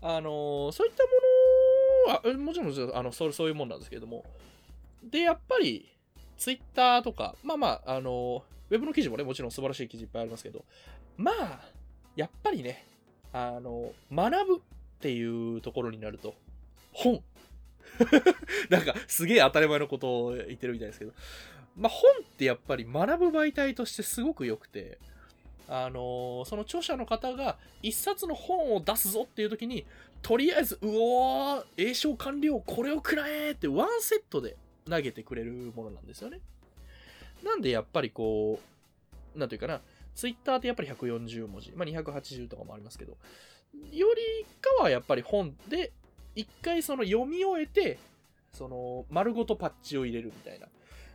[0.00, 1.10] あのそういったも
[2.08, 4.24] のはえもちろんあのそうそういうもんなんですけれども。
[5.02, 5.91] でやっぱり
[6.42, 10.64] ツイッターとかまあまああのウェブの記事もねもちろん素晴らしい記事いっぱいありますけど
[11.16, 11.60] まあ
[12.16, 12.84] やっぱりね
[13.32, 14.58] あの学ぶっ
[14.98, 16.34] ていうところになると
[16.92, 17.22] 本。
[18.70, 21.12] なんかすげえ当たり前のことを言ってるみたいですけど
[21.76, 24.98] まあ本ってやっぱり学ぶ媒体としてすごく良くて
[25.68, 29.86] あのその著者の方が一冊の本を出すぞっていう時に
[30.22, 34.56] とりあえずうおー栄唱完了これを食らえってワンセットで
[34.88, 36.40] 投げてくれるものなんですよね。
[37.42, 38.60] なんでやっぱりこ
[39.34, 39.80] うなんていうかな
[40.14, 43.16] ツイッターってやっぱり140文字、まあ、280とかもありますけど
[43.90, 45.92] よりかはやっぱり本で
[46.34, 47.98] 一回その読み終えて
[48.52, 50.66] その丸ごとパッチを入れるみたいな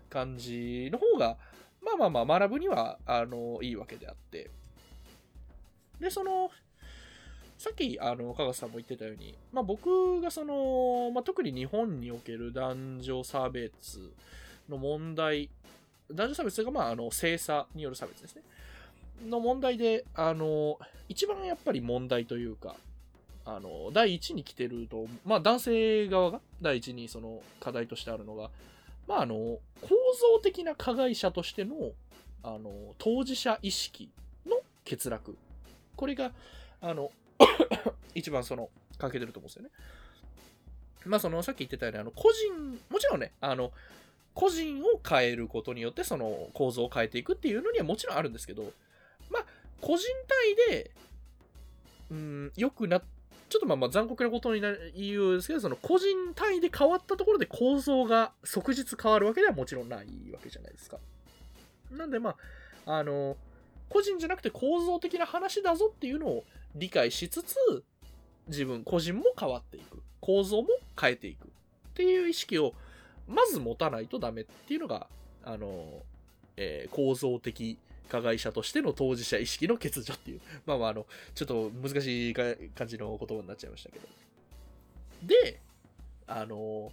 [0.09, 1.37] 感じの方が
[1.81, 4.49] まあまあまあ学ぶにはあのいいわけであって。
[5.99, 6.51] でその
[7.57, 14.11] さっきあの加賀さんも言ってたように、まあ、僕がその、まあ、特に日本における男女差別
[14.69, 15.49] の問題
[16.11, 18.43] 男女差別というか、まあ、あの性差による差別ですね。
[19.27, 20.77] の問題であの
[21.09, 22.75] 一番やっぱり問題というか
[23.45, 28.51] あの第一に来てると、まあ、男性側が第一にその課題としてあるのが、
[29.07, 31.75] まあ、あの構造的な加害者としての
[32.43, 34.09] あの当事者意識
[34.45, 35.35] の欠落。
[35.95, 36.31] これが
[36.81, 37.09] あの
[38.15, 39.69] 一番その欠けてると思うんですよね。
[41.05, 43.71] まあそのさっき言ってたようにあの個人もちろんねあの
[44.33, 48.71] 個人を変えることによってその構造を変えていくっていうのにはもちろんあるんですけど
[49.29, 49.45] まあ
[49.81, 50.91] 個人単位で
[52.11, 52.99] うん良くな
[53.49, 60.97] ちょっとまあまあ残酷なことになる言うんですけどその個人単位で変わったところで構造が即日変わるわけではもちろんないわけじゃないですか。
[61.91, 62.35] なんでま
[62.85, 63.37] ああの
[63.89, 66.43] 個人じゃなくて構造的な話だぞっていうのを
[66.77, 67.55] 理解しつつ
[68.47, 70.01] 自分個人も変わっていく。
[70.19, 70.67] 構造も
[70.99, 71.49] 変えていくっ
[71.93, 72.73] ていう意識を
[73.27, 75.07] まず持たないとダメっていうのが
[75.43, 76.03] あの、
[76.57, 77.77] えー構造的
[78.09, 80.41] 加害者としての当事者意識の欠如っていう。
[80.65, 82.55] まあまああのちょっと難しい感
[82.87, 84.07] じの言葉になっちゃいましたけど。
[85.23, 85.61] で
[86.27, 86.91] あの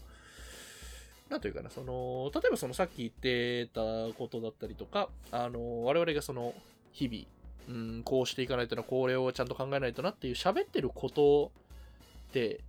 [1.28, 3.80] なんというかなその例えばそのさっき言ってた
[4.16, 6.54] ことだったりとかあの我々がその
[6.92, 7.24] 日々
[7.68, 11.52] うん、こうしていかないとな、これをちゃんと考えないとなっていう喋ってること
[12.28, 12.60] って、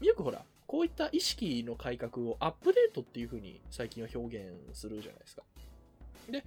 [0.00, 5.42] よくほら、こういった意識の改革をアップデートっていう風に最近は表現するじゃないですか。
[6.28, 6.44] で、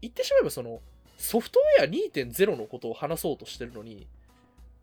[0.00, 0.80] 言ってしまえばその、
[1.16, 4.06] ソフトウェア2.0のことを話そうとしてるのに、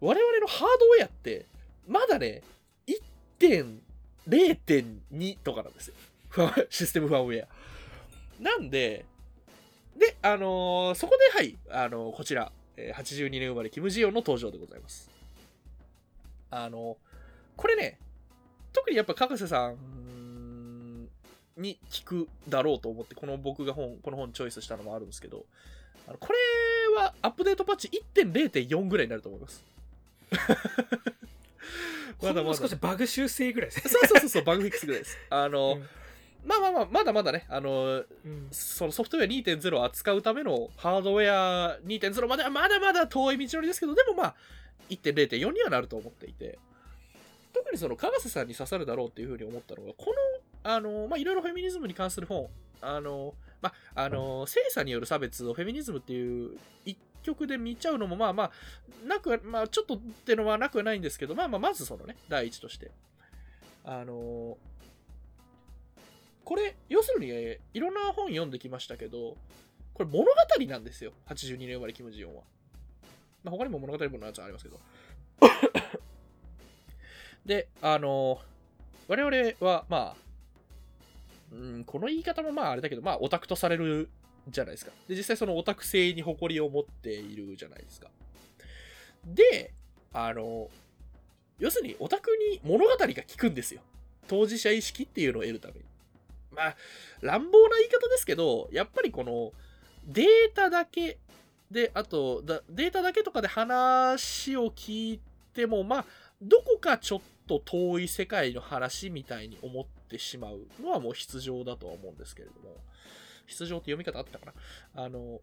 [0.01, 1.45] 我々のハードウェアって、
[1.88, 2.43] まだね、
[3.39, 5.93] 1.0.2とかなんですよ。
[6.69, 7.47] システムファームウェア。
[8.41, 9.05] なんで、
[9.95, 15.10] で、あのーそこで、はい、あのーこちら、えー82年生まれ、キム・ジヨンの登場でございます。
[16.51, 16.95] あのー
[17.55, 17.97] これね、
[18.73, 21.08] 特にやっぱ、かかせさん
[21.55, 25.45] に聞くだろうと思って、この僕が本、この本チョイスしたのもあるんですけど、
[26.08, 26.38] あのこれ
[26.97, 29.63] はアップデートパッチ1.0.4ぐらいになると思います。
[32.19, 33.89] ほんの少しバグ修正ぐらいですね。
[33.91, 35.17] そうそうそうそう、バグフィックスぐらいです。
[35.29, 35.88] あの、うん
[36.45, 44.36] まあまあまあ、まだまだね、あの、うんそのソフトウェア2.0を扱うためのハードウェア2.0まではまだまだ遠い道のりですけど、でもまあ、
[44.89, 46.60] 1.0.4にはなると思っていて、
[47.53, 50.13] 特にその、かがせさんに刺さるだろうっていうふうに思ったのが、こ
[50.63, 52.47] の、あの、まあ、いろいろフェミニズムに関する本、
[52.81, 58.51] あの、まあ、あの、性差による差別をフェミニズムっていう一曲で見ちゃうのも、まあまあ、
[59.08, 62.91] なくは、まあ、ちょっとってのはなくはないんですけど、まあまあ、まずそのね、第一として。
[63.86, 64.58] あの、
[66.45, 69.36] これ、要するに、えーいろんな本読んできましたけど、
[69.93, 70.31] これ物語
[70.67, 71.12] なんですよ。
[71.27, 72.43] 82年生まれキム・ジヨンは。
[73.43, 74.79] まあ、他にも物語本のやつありますけど。
[77.45, 78.41] で、あの
[79.08, 80.25] 我々は、まあ、
[81.51, 84.10] うん、この言い方もまああれだけど、まあオタクとされる
[84.47, 84.91] じゃないですか。
[85.08, 88.10] で、実際そのオタク性に誇りを持っているじゃないですか。
[89.25, 89.73] で、
[90.13, 90.69] あの
[91.60, 93.81] 要するにオタクに物語が効くんですよ。
[94.27, 95.94] 当事者意識っていうのを得るために。
[96.55, 96.75] まあ、
[97.21, 99.51] 乱暴な言い方ですけど、やっぱりこの
[100.05, 101.19] データだけ
[101.69, 105.21] で、あとだデータだけとかで話を聞い
[105.53, 106.05] ても、まあ、
[106.41, 112.77] どこかちょっと遠い世界の話みたいに思ってしまうのはもう必要だとは思うんですけれども、
[113.47, 114.53] 必要って読み方あったかな。
[115.03, 115.41] あの、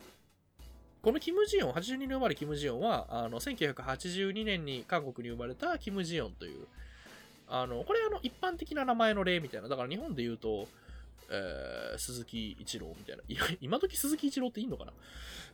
[1.02, 6.66] このキム・ジヨン、82年生まれキム・ジヨンは、あの、1982年に韓国に生まれたキム・ジヨンという、
[7.48, 10.68] あの、これあの、一般的な名前の例みたいな、だから日本で言うと、
[11.32, 14.92] えー鈴木一郎みたいな、いや今時鈴木一郎っていいのかな？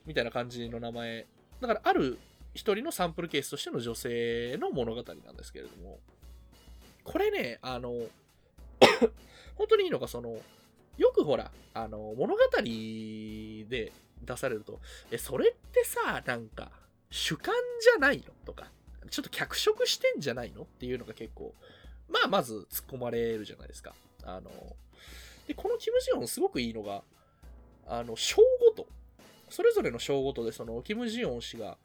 [0.07, 1.27] みたいな感じの名前。
[1.61, 2.19] だから、ある
[2.55, 5.99] 一人のサンプルケースとしての女性の物語なんですけれども、
[7.05, 7.93] これね、あの、
[9.57, 10.41] 本当にいいのが、その、
[10.97, 16.71] よくほら、あの、物語で出されると、え、それってさ、なんか、
[17.11, 18.25] 主観じゃないの？
[18.45, 18.71] とか、
[19.11, 20.63] ちょっと脚色してんじゃないの？
[20.63, 21.55] っていうのが結構、
[22.09, 23.95] まあ、まず突っ込まれるじゃないですか。
[24.25, 24.51] あの、
[25.49, 27.03] で、このキム・ジヨンすごくいいのが、
[27.87, 28.87] あの、章ごと、
[29.49, 31.79] それぞれの章ごとで、その、キム・ジヨン氏が、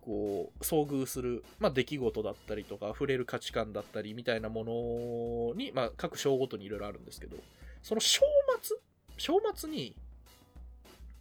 [0.00, 7.36] こう、遭遇する、まあ、出来事だったりとか、触れる価値観だったりみたいなものに、まあ、各章ごとにいろいろあるんですけど、
[7.82, 8.22] その章
[8.62, 8.76] 末
[9.18, 9.96] 章末に、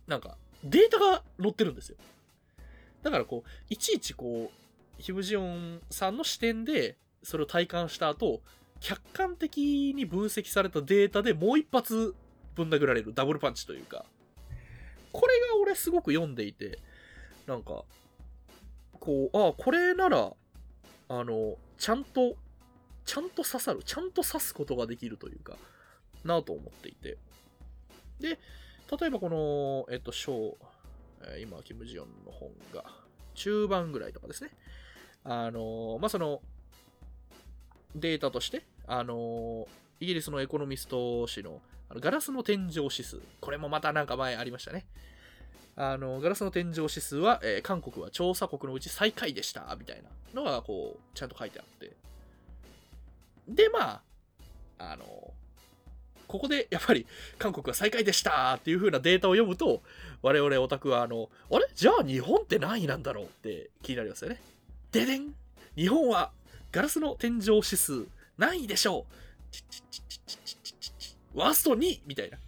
[0.06, 1.98] なんか、データが載ってるんですよ。
[3.02, 4.52] だからこう、いちいちこ
[5.00, 8.42] う、キム・ジヨンさんの視点で、それを体感した後、
[8.82, 12.16] 客観的に分析されたデータでもう一発
[12.56, 14.04] ぶん殴られるダブルパンチというか、
[15.14, 16.80] これが俺すごく読んでいて、
[17.48, 17.86] なんか、
[19.00, 20.34] こう、ああ、これなら、
[21.10, 22.36] あの、ちゃんと、
[23.06, 25.58] ちゃんと刺さる、ちゃんと刺すことができるというか、
[26.24, 27.18] なと思っていて。
[28.20, 28.40] で、
[29.00, 30.58] 例えばこの、えっと、章、
[31.24, 32.84] え今、キム・ジヨンの本が、
[33.36, 34.52] 中盤ぐらいとかですね。
[35.24, 36.42] あの、まあ、その、
[37.96, 39.70] データとして、あの、
[40.02, 43.22] イギリスのエコノミスト誌の、あのガラスの天井指数。
[43.40, 44.86] これもまたなんか前ありましたね。
[45.78, 51.92] あの、ガラスの天井指数は、えー韓国は調査国のうち最下位でした、みたいなのが、こう、ちゃんと書いてあって。
[53.48, 54.02] で、まあ、
[54.78, 55.34] あの、
[56.28, 59.82] ここでやっぱり韓国は最下位でしたっていう風なデータを読むと、
[60.22, 61.68] 我々オタクは、あの、あれ？
[61.74, 64.42] じゃあ日本って何位なんだろうって気になりますよね。
[64.92, 65.34] ででん？
[65.78, 66.32] 日本は
[66.74, 68.06] ガラスの天井指数
[68.42, 69.06] 何位でしょ
[71.36, 72.40] うワースト2位みたいな。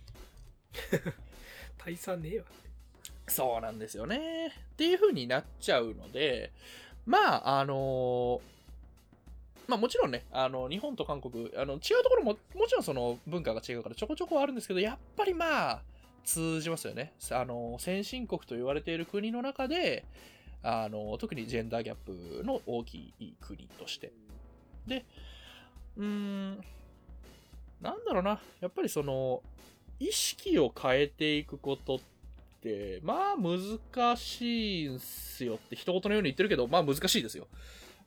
[1.77, 2.45] 大差ねえわ。
[3.27, 4.47] そうなんですよね。
[4.47, 6.51] っていう風になっちゃうので、
[7.05, 8.39] まあ、あのー、
[9.67, 15.81] まあもちろんね、あの、日本と韓国、あの、違うところも、もちろんその文化が違うからちょこちょこあるんですけど、やっぱりまあ、
[16.25, 17.13] 通じますよね。
[17.29, 20.05] あの、先進国と言われている国の中で、
[20.63, 24.11] あの、特にジェンダーギャップの大きい国として。
[24.87, 25.05] で、
[25.97, 26.55] うーん、
[27.81, 29.41] なんだろうな、やっぱりその、
[29.99, 31.99] 意識を変えていくことっ
[32.61, 37.47] て、まあ難しいんすよって一言のように言ってるけど、まあ難しいですよ。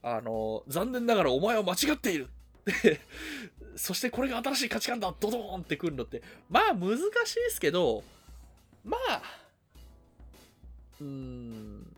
[0.03, 2.29] あの、残念ながらお前は間違っている
[2.65, 3.01] で
[3.77, 8.03] そしてこれが新しい価値観だドドーンってくるのって、まあ難しいですけど、
[8.85, 9.23] まあ、
[11.01, 11.97] うーん、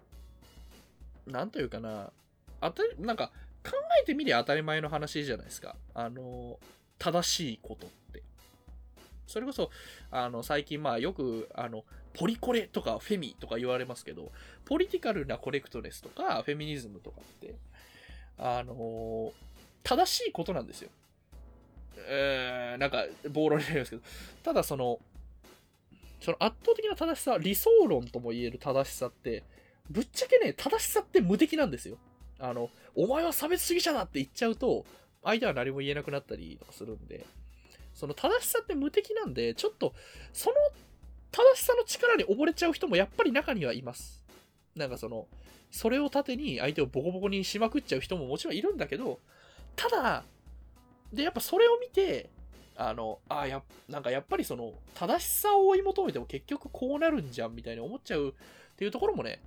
[1.27, 2.12] なんというかな、
[2.61, 3.31] あたなんか
[3.70, 5.76] 考えてみりゃ当たり前の話じゃないですか。
[5.94, 6.59] あの、
[6.98, 8.22] 正しいことって。
[9.26, 9.70] それこそ、
[10.11, 14.33] あの、最近まあよく、あの、ポリコレとかフェミとか言われますけど、
[14.64, 17.54] ポリティカルなコレクトネスとかフェミニズムとかって、
[18.38, 19.33] あの
[19.83, 20.90] 正しいことなんですよ。
[22.09, 24.02] えー、なんか、暴論になりますけど、
[24.42, 24.98] ただその、
[26.20, 29.44] その圧倒的な正しさ、理想論とも言える正しさって、
[29.90, 31.98] ぶっちゃけね、正しさって無敵なんですよ。
[32.38, 34.85] あの、お前は差別主義者だって言っちゃうと、
[35.24, 37.27] 相手は何も言えなくなったりとかするんで、
[37.94, 39.94] その正しさって無敵なんで、ちょっと、
[40.33, 40.57] その
[41.33, 44.24] 正しさの力に溺れちゃう人もやっぱり中にはいます。
[44.77, 45.27] なんかその、
[45.70, 49.18] それを盾に相手をボコボコにしまくっちゃう人ももちろんいるんだけど、
[49.77, 50.24] ただ、
[51.12, 52.31] で、やっぱそれを見て、
[52.77, 58.33] あの、あや、なんかやっぱりその、正しさを追い求めても結局こうなるんじゃんみたいに思っちゃうっ
[58.77, 59.40] ていうところもね、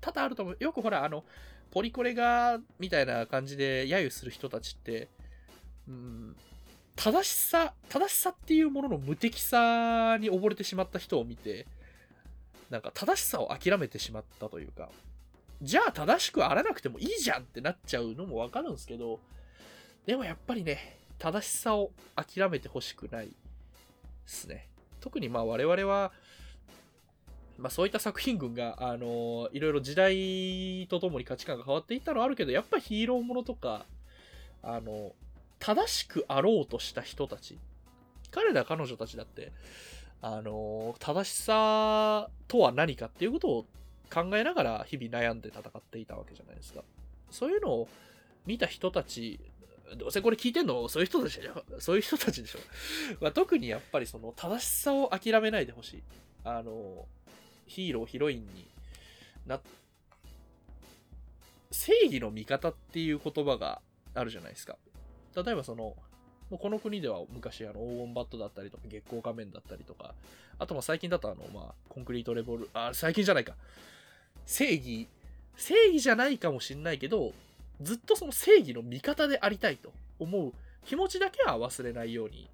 [0.00, 0.56] 多々あると思う。
[0.58, 1.24] よくほら、あの、
[1.70, 5.08] ポリコレが、みたいな感じで揶揄する人たちって、
[5.88, 6.36] うん、
[6.96, 11.66] 正しさ、正しさっていうものの無敵さに溺れてしまった人を見て、
[12.68, 14.90] なんか正しさを諦めてしまったというか、
[15.62, 19.20] じゃあ正しくあらなくてもいいじゃんってなっちゃうのもわかるんですけど、
[20.06, 23.34] でもやっぱりね、正しさを諦めてほしくないで
[24.26, 24.68] すね。
[25.00, 26.12] 特にまあ我々は、
[27.60, 33.84] まあそういった作品群が、あのいろいろ時代とともに価値観が変わっていったのはあるけど、やっぱヒーローものとか、
[34.62, 35.12] あの、
[35.58, 37.58] 正しくあろうとした人たち、
[38.30, 39.52] 彼ら彼女たちだって、
[40.22, 43.66] あの正しさとは何かっていうことを
[44.12, 46.82] 考えながら日々悩んで戦っていたわけじゃないですか。
[47.30, 47.88] そういうのを
[48.46, 49.40] 見た人たち、
[49.96, 52.58] どうせこれ聞いてんのそういう人たちでしょそういう人たちでしょ、
[53.20, 56.02] まあ、特にやっぱりその正しさを諦めないでほしい。
[56.44, 57.06] あの、
[57.70, 58.66] ヒーロー、ヒロインに
[59.46, 59.60] な、
[61.70, 63.80] 正義の味方っていう言葉が
[64.12, 64.76] あるじゃないですか。
[65.36, 65.94] 例えばその、
[66.50, 70.14] この国では昔あの黄金バットだったりとか月光仮面だったりとか、
[70.58, 73.54] あとま最近だとあの、まあ、コンクリートレボル、あ、最近じゃないか。
[74.46, 75.06] 正義、
[75.56, 77.32] 正義じゃないかもしんないけど、
[77.80, 80.52] ずっとその正義の味方でありたいと思う
[80.86, 82.50] 気持ちだけは忘れないように、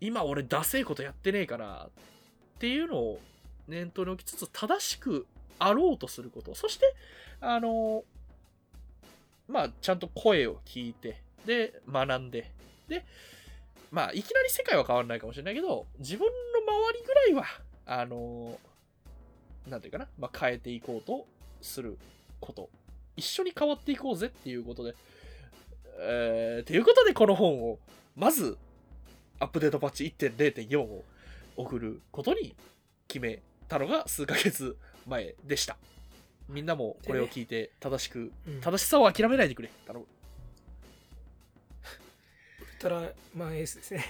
[0.00, 3.20] 今俺ダセえことやってねえからっていうのを
[3.68, 5.26] 念頭に置きつつ正しく
[5.58, 6.54] あろうとすること。
[6.54, 6.94] そして、
[7.40, 8.04] あの、
[9.48, 12.50] まあ、ちゃんと声を聞いて、で、学んで、
[12.88, 13.04] で、
[13.90, 17.44] まあ、いきなり世界は変わらないかもしれないけど、自分の周りぐらいは、
[17.86, 18.58] あの、
[19.68, 21.26] なんていうかな、まあ、変えていこうと
[21.60, 21.98] する
[22.40, 22.68] こと。
[23.16, 24.94] 一緒に変わっていこうぜっていうことで、
[25.98, 27.78] えー、ということでこの本を、
[28.16, 28.58] まず、
[29.38, 31.04] アップデートパッチ1.0.4を
[31.56, 32.54] 送ることに
[33.06, 35.76] 決めたのが数ヶ月前でした。
[36.48, 39.70] みんなもこれを聞いて正しく、うん正しさを諦めないでくれ。
[39.86, 40.06] 頼む。
[42.60, 44.04] ウルトラマンエースですね。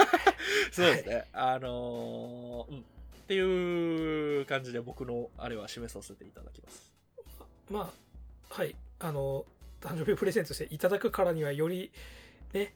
[0.72, 1.24] そうですね。
[1.32, 2.78] あのーうん。
[2.80, 2.82] っ
[3.28, 6.90] ていう感じで僕のあれは示させていただきます。
[7.70, 7.92] ま
[8.50, 8.74] あ、はい。
[9.00, 9.44] あの、
[9.82, 11.92] 誕生日プレゼントしていただくからにはより、
[12.54, 12.74] ね、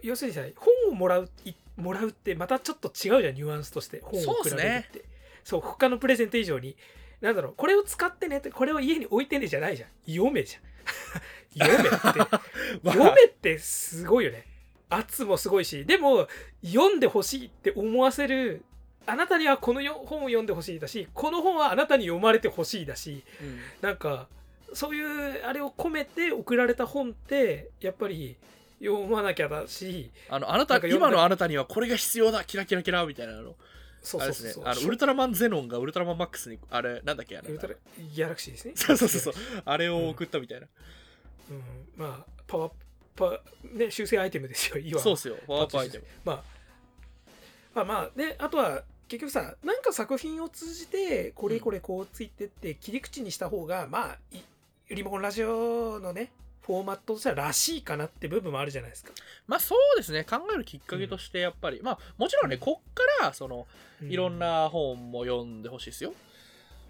[0.00, 4.00] 要するにさ、本をもらう、いもらうってまたちょっと違うじゃん、ニュアンスとして。
[4.00, 5.04] 本を比べるって。
[5.44, 6.76] そう,、他のプレゼント以上に。
[7.20, 9.88] なんだろう、これを使ってねって、これを家に置いてねじゃないじゃん。
[10.06, 10.62] 読めじゃん。
[11.66, 12.18] 読めって。
[12.82, 14.46] まあ読めってすごいよね。
[14.90, 16.28] 圧もすごいし、でも
[16.62, 18.62] 読んでほしいって思わせる、
[19.06, 24.28] あなたにはこのよ本を読んでほしいだし、この本はあなたに読まれてほしいだし、うんなんか
[24.72, 28.36] そういうあれを込めて送られた本ってやっぱり
[28.80, 33.54] 読まなきゃだし、あの、あなた、今のあなたにはこれが必要だ、キラキラキラみたいなの。
[34.04, 34.50] そうですね。
[34.52, 34.72] そうそうそう。
[34.72, 37.58] あの、ウルトラマンゼノンがウルトラマンマックスに、あれ、なんだっけあれウル。
[37.58, 38.72] トラギャラクシーですね。
[38.76, 39.62] そうそうそうそう。
[39.64, 40.66] あれを送ったみたいな。
[41.50, 41.62] うん、
[41.96, 42.72] まあパワー
[43.16, 43.40] パ
[43.72, 44.78] ね修正アイテムですよ。
[44.78, 45.36] いわばそうっすよ。
[45.46, 46.04] パワープアイテム。
[46.24, 46.42] まあ、
[47.74, 56.30] まあまあであとは結局さなんか作品を通じてこれこれこうついてって切り口にした方が、まあいリモコンラジオのね
[56.66, 59.12] フォーマットとしてはらしいかなって部分もあるじゃないですか。
[59.46, 60.24] まあそうですね。
[60.24, 63.66] 考えるきっかけとして、やっぱり、まあもちろんね、こっから、その、
[64.02, 66.14] うんいろん、な本も読んでほしいですよ。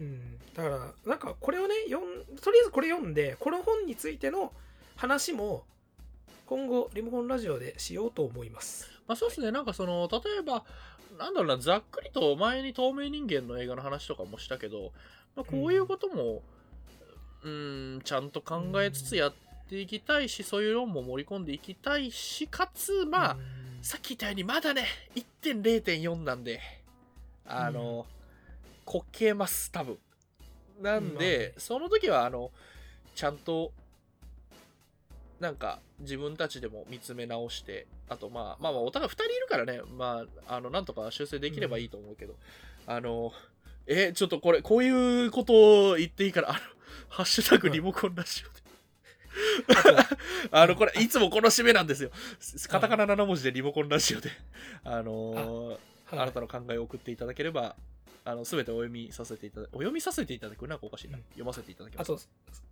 [0.00, 4.52] うん、だからなんかこれをね読んとりあえずこれ読んでこの本についての
[4.96, 5.62] 話も
[6.46, 8.90] 今後リモコンラジオでしようと思います。
[9.06, 9.50] まあそうですね。
[9.50, 10.64] なんかその、例えば、
[11.18, 14.92] なんだろうな、ざっくりと前に透明人間の映画の話とかもしたけど、
[15.36, 16.42] まあ、こういうことも、
[17.42, 26.58] うーん、ちゃんと考えつつやっていきたいし、そういう論も盛り込んでいきたいし、かつ、まあ、うんさっき言ったようにまだね1.0.4なんで
[27.46, 28.06] あの、
[28.86, 29.98] こけます多分。
[30.80, 32.50] なんで、その時はあの
[33.14, 33.72] ちゃんと
[35.38, 42.34] なんか自分たちでも見つめ直してあとまあまあまあお互い2人いるからねまああのなんとか修正できればいいと思うけど、
[42.86, 43.32] あの
[43.86, 46.58] えちょっとこれこういうことを言っていいからあの
[47.10, 48.63] ハッシュタグリモコンラジオで
[50.50, 52.10] あの、これ、いつもこの締めなんですよ。
[52.68, 54.30] カタカナ7文字でリモコンラジオで、
[54.84, 55.78] あのーはい
[56.10, 57.74] あなたの考えを送っていただければ、
[58.24, 61.16] あの、すべてお読みさせていただお読みさせていただくなんかおかしいな。
[61.16, 62.12] うん読ませていただきます。
[62.12, 62.20] あと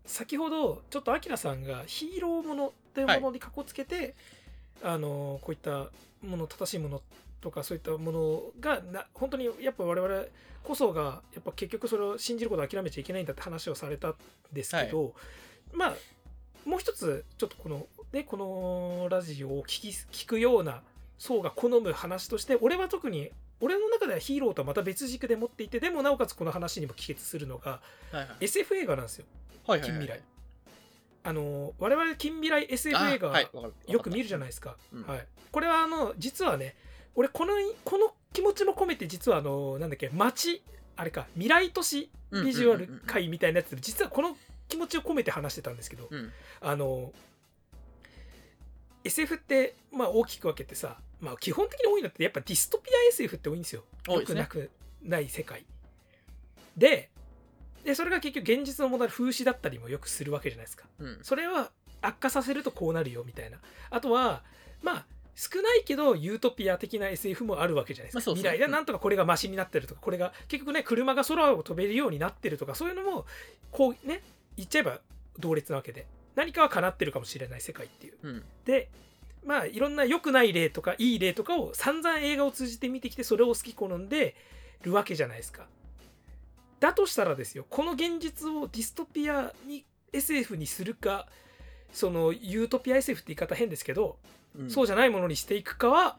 [0.04, 4.14] 先ほどちょっとアキラさんがヒーローものっていうものにかこつけて、
[4.82, 5.88] あのこういった
[6.22, 7.02] もの正しいもの
[7.40, 10.24] とかそういったものがな本当にやっぱ我々
[10.62, 14.14] こそがやっぱ結局それを信じることを諦めちゃいけないんだって話をされたん
[14.52, 15.14] ですけど、
[15.72, 15.94] まあ
[16.64, 20.82] もう一つちょっとこのねこのラジオを聞き聞くような
[21.18, 28.28] 層が好む話として俺は特に俺の中ではヒーローとはまた別軸で持っていてでもなおかつこの話にも帰結するのがはいはい。
[28.40, 29.26] SF 映画なんですよ。
[29.66, 30.22] はいはいはい近未来。
[31.24, 33.48] あの我々近未来 SF 映画あはい
[33.86, 34.76] よく見るじゃないですか。
[34.92, 35.06] うん。
[35.06, 36.74] はい、これはあの実はね
[37.14, 37.52] 俺この
[37.84, 40.62] この気持ちも込めて実はあのなんだっけ街
[40.96, 44.36] あれか未来都市ビジュアル界みたいなやつで実はこの
[44.72, 47.12] 気持ちを込めて話してたんですけど、うんあの
[49.04, 53.82] SF ってまあ大きく分けてさ、まあ、基本的に多いのってやっぱディストピア SF って多いんですよ。
[54.06, 54.70] 多くなく
[55.02, 55.64] ない世界。
[56.76, 57.10] で
[57.84, 60.86] でそれが結局現実の問題風刺だったりもよくするわけじゃないですか。
[61.00, 61.70] うんそれは
[62.00, 63.58] 悪化させるとこうなるよみたいな。
[63.90, 64.42] あとは
[64.82, 68.30] まあ少ないけどユートピア的な SF もあるわけじゃないですか。
[68.30, 73.26] まあ未来でなんとかこれがマシになってるとかこれが結局ね車が空を飛べるようになってるとかそういうのも
[73.72, 74.22] こうね
[74.56, 75.00] 言っちゃえば
[75.38, 78.14] 同列なわけで何かは叶ってるかもしれない世界っていう。
[78.22, 78.90] うんで
[79.44, 84.36] まあいろんな良くない例とかいい例とかを散々映画を通じて見てきてそれを好き好んで
[84.82, 85.66] るわけじゃないですか。
[86.78, 91.26] だとしたらですよこの現実をディストピアに SF にするか
[91.92, 94.16] そのユートピア SF って言い方変ですけど、
[94.56, 96.16] うんそうじゃないものにしていくかは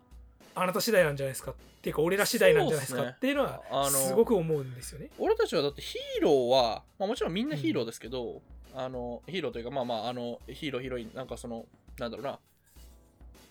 [0.56, 1.51] あなた次第なんじゃないですか。
[1.51, 3.04] っていうか俺ら次第なんじゃないですか。
[3.04, 5.10] っていうのはすごく思うんですよね。
[5.18, 8.41] 俺たちはだってヒーローは、まあ、もちろんみんなヒーローですけど、
[8.74, 11.66] あのヒーローというかまあまああのヒーローヒロインなんかその
[11.99, 12.39] なんだろうな。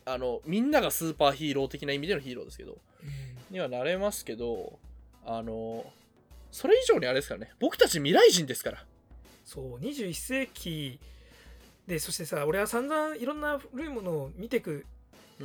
[0.05, 2.78] あのみんながスーパーヒーロー的な意味でのヒーローですけど
[3.50, 4.80] にはなれますけど
[5.24, 5.84] あの
[6.50, 7.53] それ以上にあれですからね。
[7.61, 8.84] 僕たち未来人ですから。
[9.44, 10.98] そう21世紀
[11.86, 14.84] でそしてさ俺は散々いろんな古いものを見てくうん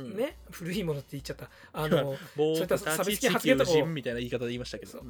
[0.04, 1.50] ね、古いものって言っちゃった。
[1.72, 5.02] あの僕 そういったた差別的ち地球発言とかみたいな言い方で言いましたけど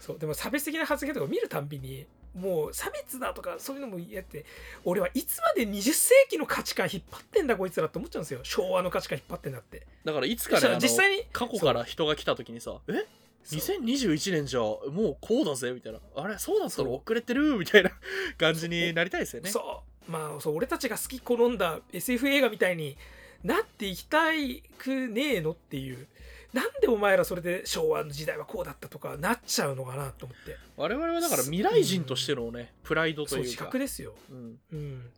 [0.00, 0.18] そう。
[0.18, 4.44] でも差別的な発言とかを見るたんびにもう差別だとかそういうのもやって
[4.84, 8.40] 俺はいつまで20世紀の価値観引っ張ってんだこいつらって思っちゃうんですよ。
[8.42, 9.86] 昭和の価値観引っ張ってんだって。
[10.04, 13.06] だからいつから実際に過去から人が来た時にさえ？
[13.42, 13.58] そう。
[13.58, 14.76] 2021年じゃも
[15.12, 15.98] うこうだぜみたいな。
[16.14, 16.86] あれそうだったそう。
[16.86, 17.56] ら遅れてる？
[17.56, 17.90] みたいな
[18.38, 19.50] 感じになりたいですよね。
[19.50, 20.10] そう。
[20.10, 22.96] まあそう俺たちが好き好んだ SF 映画みたいに
[23.44, 26.06] なっていきたいくねえのっていう。
[26.52, 30.56] なんでお前らそれで昭和の時代はこうだったとかなっちゃうのかなと思って。
[30.76, 34.14] 我々はだから未来人としてのね、プライドとそう自いうか覚ですよ。
[34.30, 34.58] うん。
[34.72, 35.10] うん。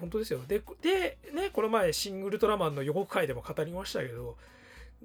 [0.00, 0.40] 本当ですよ。
[0.46, 4.36] ででねこの前「シン・ウルトラマン」の予告回でも語りましたけど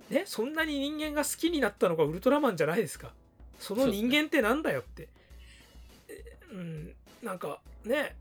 [0.09, 3.13] ねそんなに人間が好きになったのがウルトラマンじゃないですか。
[3.59, 5.09] その人間ってなんだよって。
[6.07, 6.95] えうん。
[7.22, 8.15] なんかね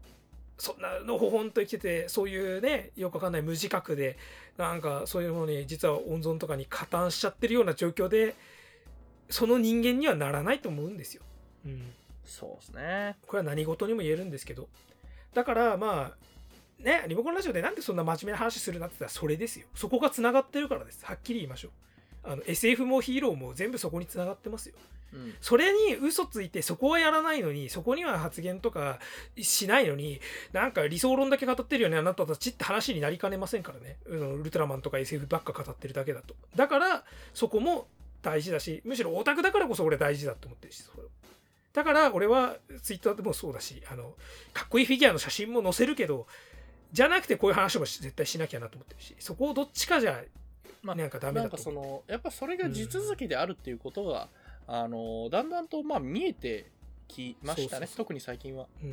[0.59, 4.18] そんなのほほんと生きててそういうねよくわかんない無自覚で
[4.56, 8.34] なんかそういうものに実は温存とかに加担しちゃってるような状況で
[9.30, 11.22] その人間にはならないと思うんですよ。
[11.64, 11.92] うん。
[12.24, 13.16] そうですね。
[13.26, 14.68] これは何事にも言えるんですけど。
[15.32, 19.68] だからまあねリモコンラジオでなんでそんな真面目な話するなって言ったらそれですよ。
[19.74, 21.04] そこがつながってるからです。
[21.04, 21.70] はっきり言いましょう
[22.24, 24.74] あの SF もヒーローも全部そこにつながってますよ。
[25.12, 25.34] うん。
[25.40, 28.98] それに嘘ついてそこはやらないのにそこには発言とか
[29.40, 30.20] しないのに
[30.52, 33.96] なんか理想論だけ語ってるよねあなたたちって話になりかねませんからね。
[34.06, 36.34] うんウルトラマンとか SF ばっか語ってるだけだと。
[36.56, 37.04] だから
[37.34, 37.86] そこも
[38.22, 41.02] 大事だしむしろオタクだからこそ俺大事だと思ってるしそれ
[41.72, 44.14] だから俺はツイッターでもそうだしあの
[44.52, 46.26] かっこいいフィギュアの写真も載せるけど
[46.92, 50.22] じゃなくてこういう話もし絶対しなきゃなと思ってるしそこをどっちかじゃ
[50.83, 54.29] まあなんかダメなんかそのやっぱそれが地続きであるっていうことが、
[54.66, 56.70] あのだんだんとまあ見えて
[57.09, 58.66] きましたね特に最近は。
[58.83, 58.93] うん。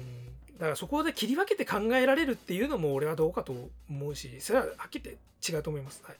[0.57, 3.53] だからそこで切り分けて考えられるっていうのも俺はどうかと
[3.89, 6.17] 思うしそれははっきり言って違うと思います、はい。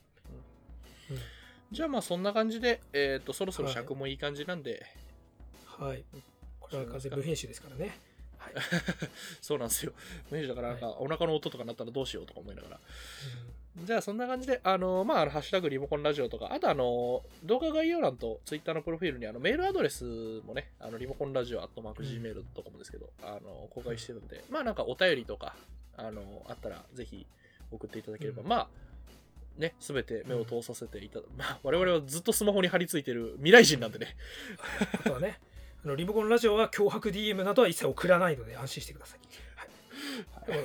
[1.71, 4.85] じゃあまあそんな感じで、えっ、と、そろそろ尺もいい感じなんで、
[5.65, 6.03] はい。
[6.59, 7.97] これは完全無編集ですからね。
[8.37, 8.53] はい、
[9.41, 9.93] そうなんですよ。
[10.29, 12.79] 無編集だからなんか、お腹の音とかなったらどうしようとか思いながら。
[13.83, 25.55] じゃあそんな感じで、あの、まあ、ハッシュタグリモコンラジオとか、あとあの、動画概要欄とツイッターのプロフィールにあのメールアドレスもね、あのリモコンラジオアットマーク Gmail とかもですけど、あの、公開してるんで、まあなんかお便りとか、
[25.97, 27.27] あの、あったらぜひ
[27.71, 28.47] 送っていただければ、うん。
[28.47, 28.67] まあ、
[29.57, 34.15] ね、すべて目を通させていただ、まあ、我々はずっとスマホに貼り付いてる未来人なんでね、
[34.93, 35.39] あとはね
[35.83, 39.19] あのリモコンラジオは脅迫 DM などは一切送らないので安心してください、
[39.55, 39.69] はい、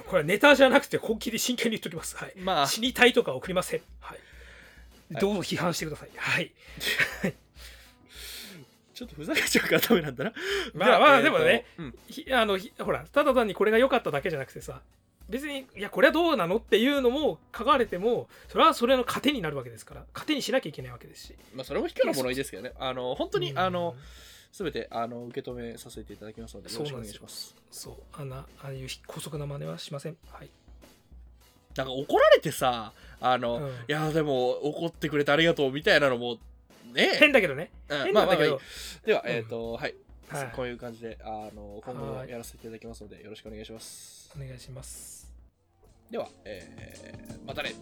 [0.07, 4.19] これはネタじゃなくて本気で真剣に言っておきます、はい、まあ、死にたいとか送りません、はい、
[5.13, 5.21] はい。
[5.21, 6.11] どうぞ批判してください。
[6.17, 6.53] はい。
[8.95, 10.33] ちょっとふざけちゃうからダメなんだな。
[10.75, 11.99] まあまあでもね、うん。
[12.09, 14.83] ひあのひほらただ単にこれが良かっただけじゃなくてさ
[15.29, 21.35] 別にいやこれはどうなのっていうのも書かれてもそれはそれの糧になるわけですから糧にしなきゃいけないわけですし。
[21.55, 22.73] まあ、それも卑怯な物言いですけどね。
[22.79, 23.59] あの、本当に、うん。
[23.59, 23.97] あの、
[24.53, 26.81] すべて、あの、受け止めさせていただきますので、よ。
[26.81, 27.55] ろしくお願いします。
[27.71, 27.95] そう。
[28.13, 30.17] あんなああいう高速な真似はしません。
[30.31, 30.51] はい、
[31.77, 33.69] なんか怒られてさ、あの、うん。
[33.69, 36.39] いや、でも、怒ってくれてありがとうみたいなのも、
[36.93, 37.17] ね。
[37.19, 37.71] 変だけどね。
[37.89, 38.05] うん。
[38.05, 38.67] 変まあまあまあいいなんだけ
[39.05, 39.31] ど、では、うん。
[39.31, 39.95] えっ、と、はい。
[40.29, 40.53] はい。
[40.55, 44.31] こういう感じで、あの、今後やらせていただきますので、よろしくお願いします。
[44.37, 45.33] お願いします。
[46.11, 47.75] では、えー、またね。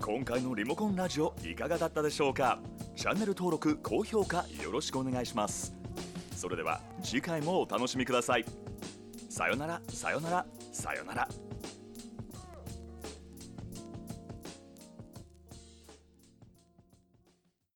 [0.00, 2.60] 今回のリモコンラジオいかがだったでしょうか？
[2.98, 5.72] チャンネル登録高評価よろしくお願いします。
[6.34, 8.44] それでは次回もお楽しみください。
[9.30, 11.28] さよならさよならさよなら。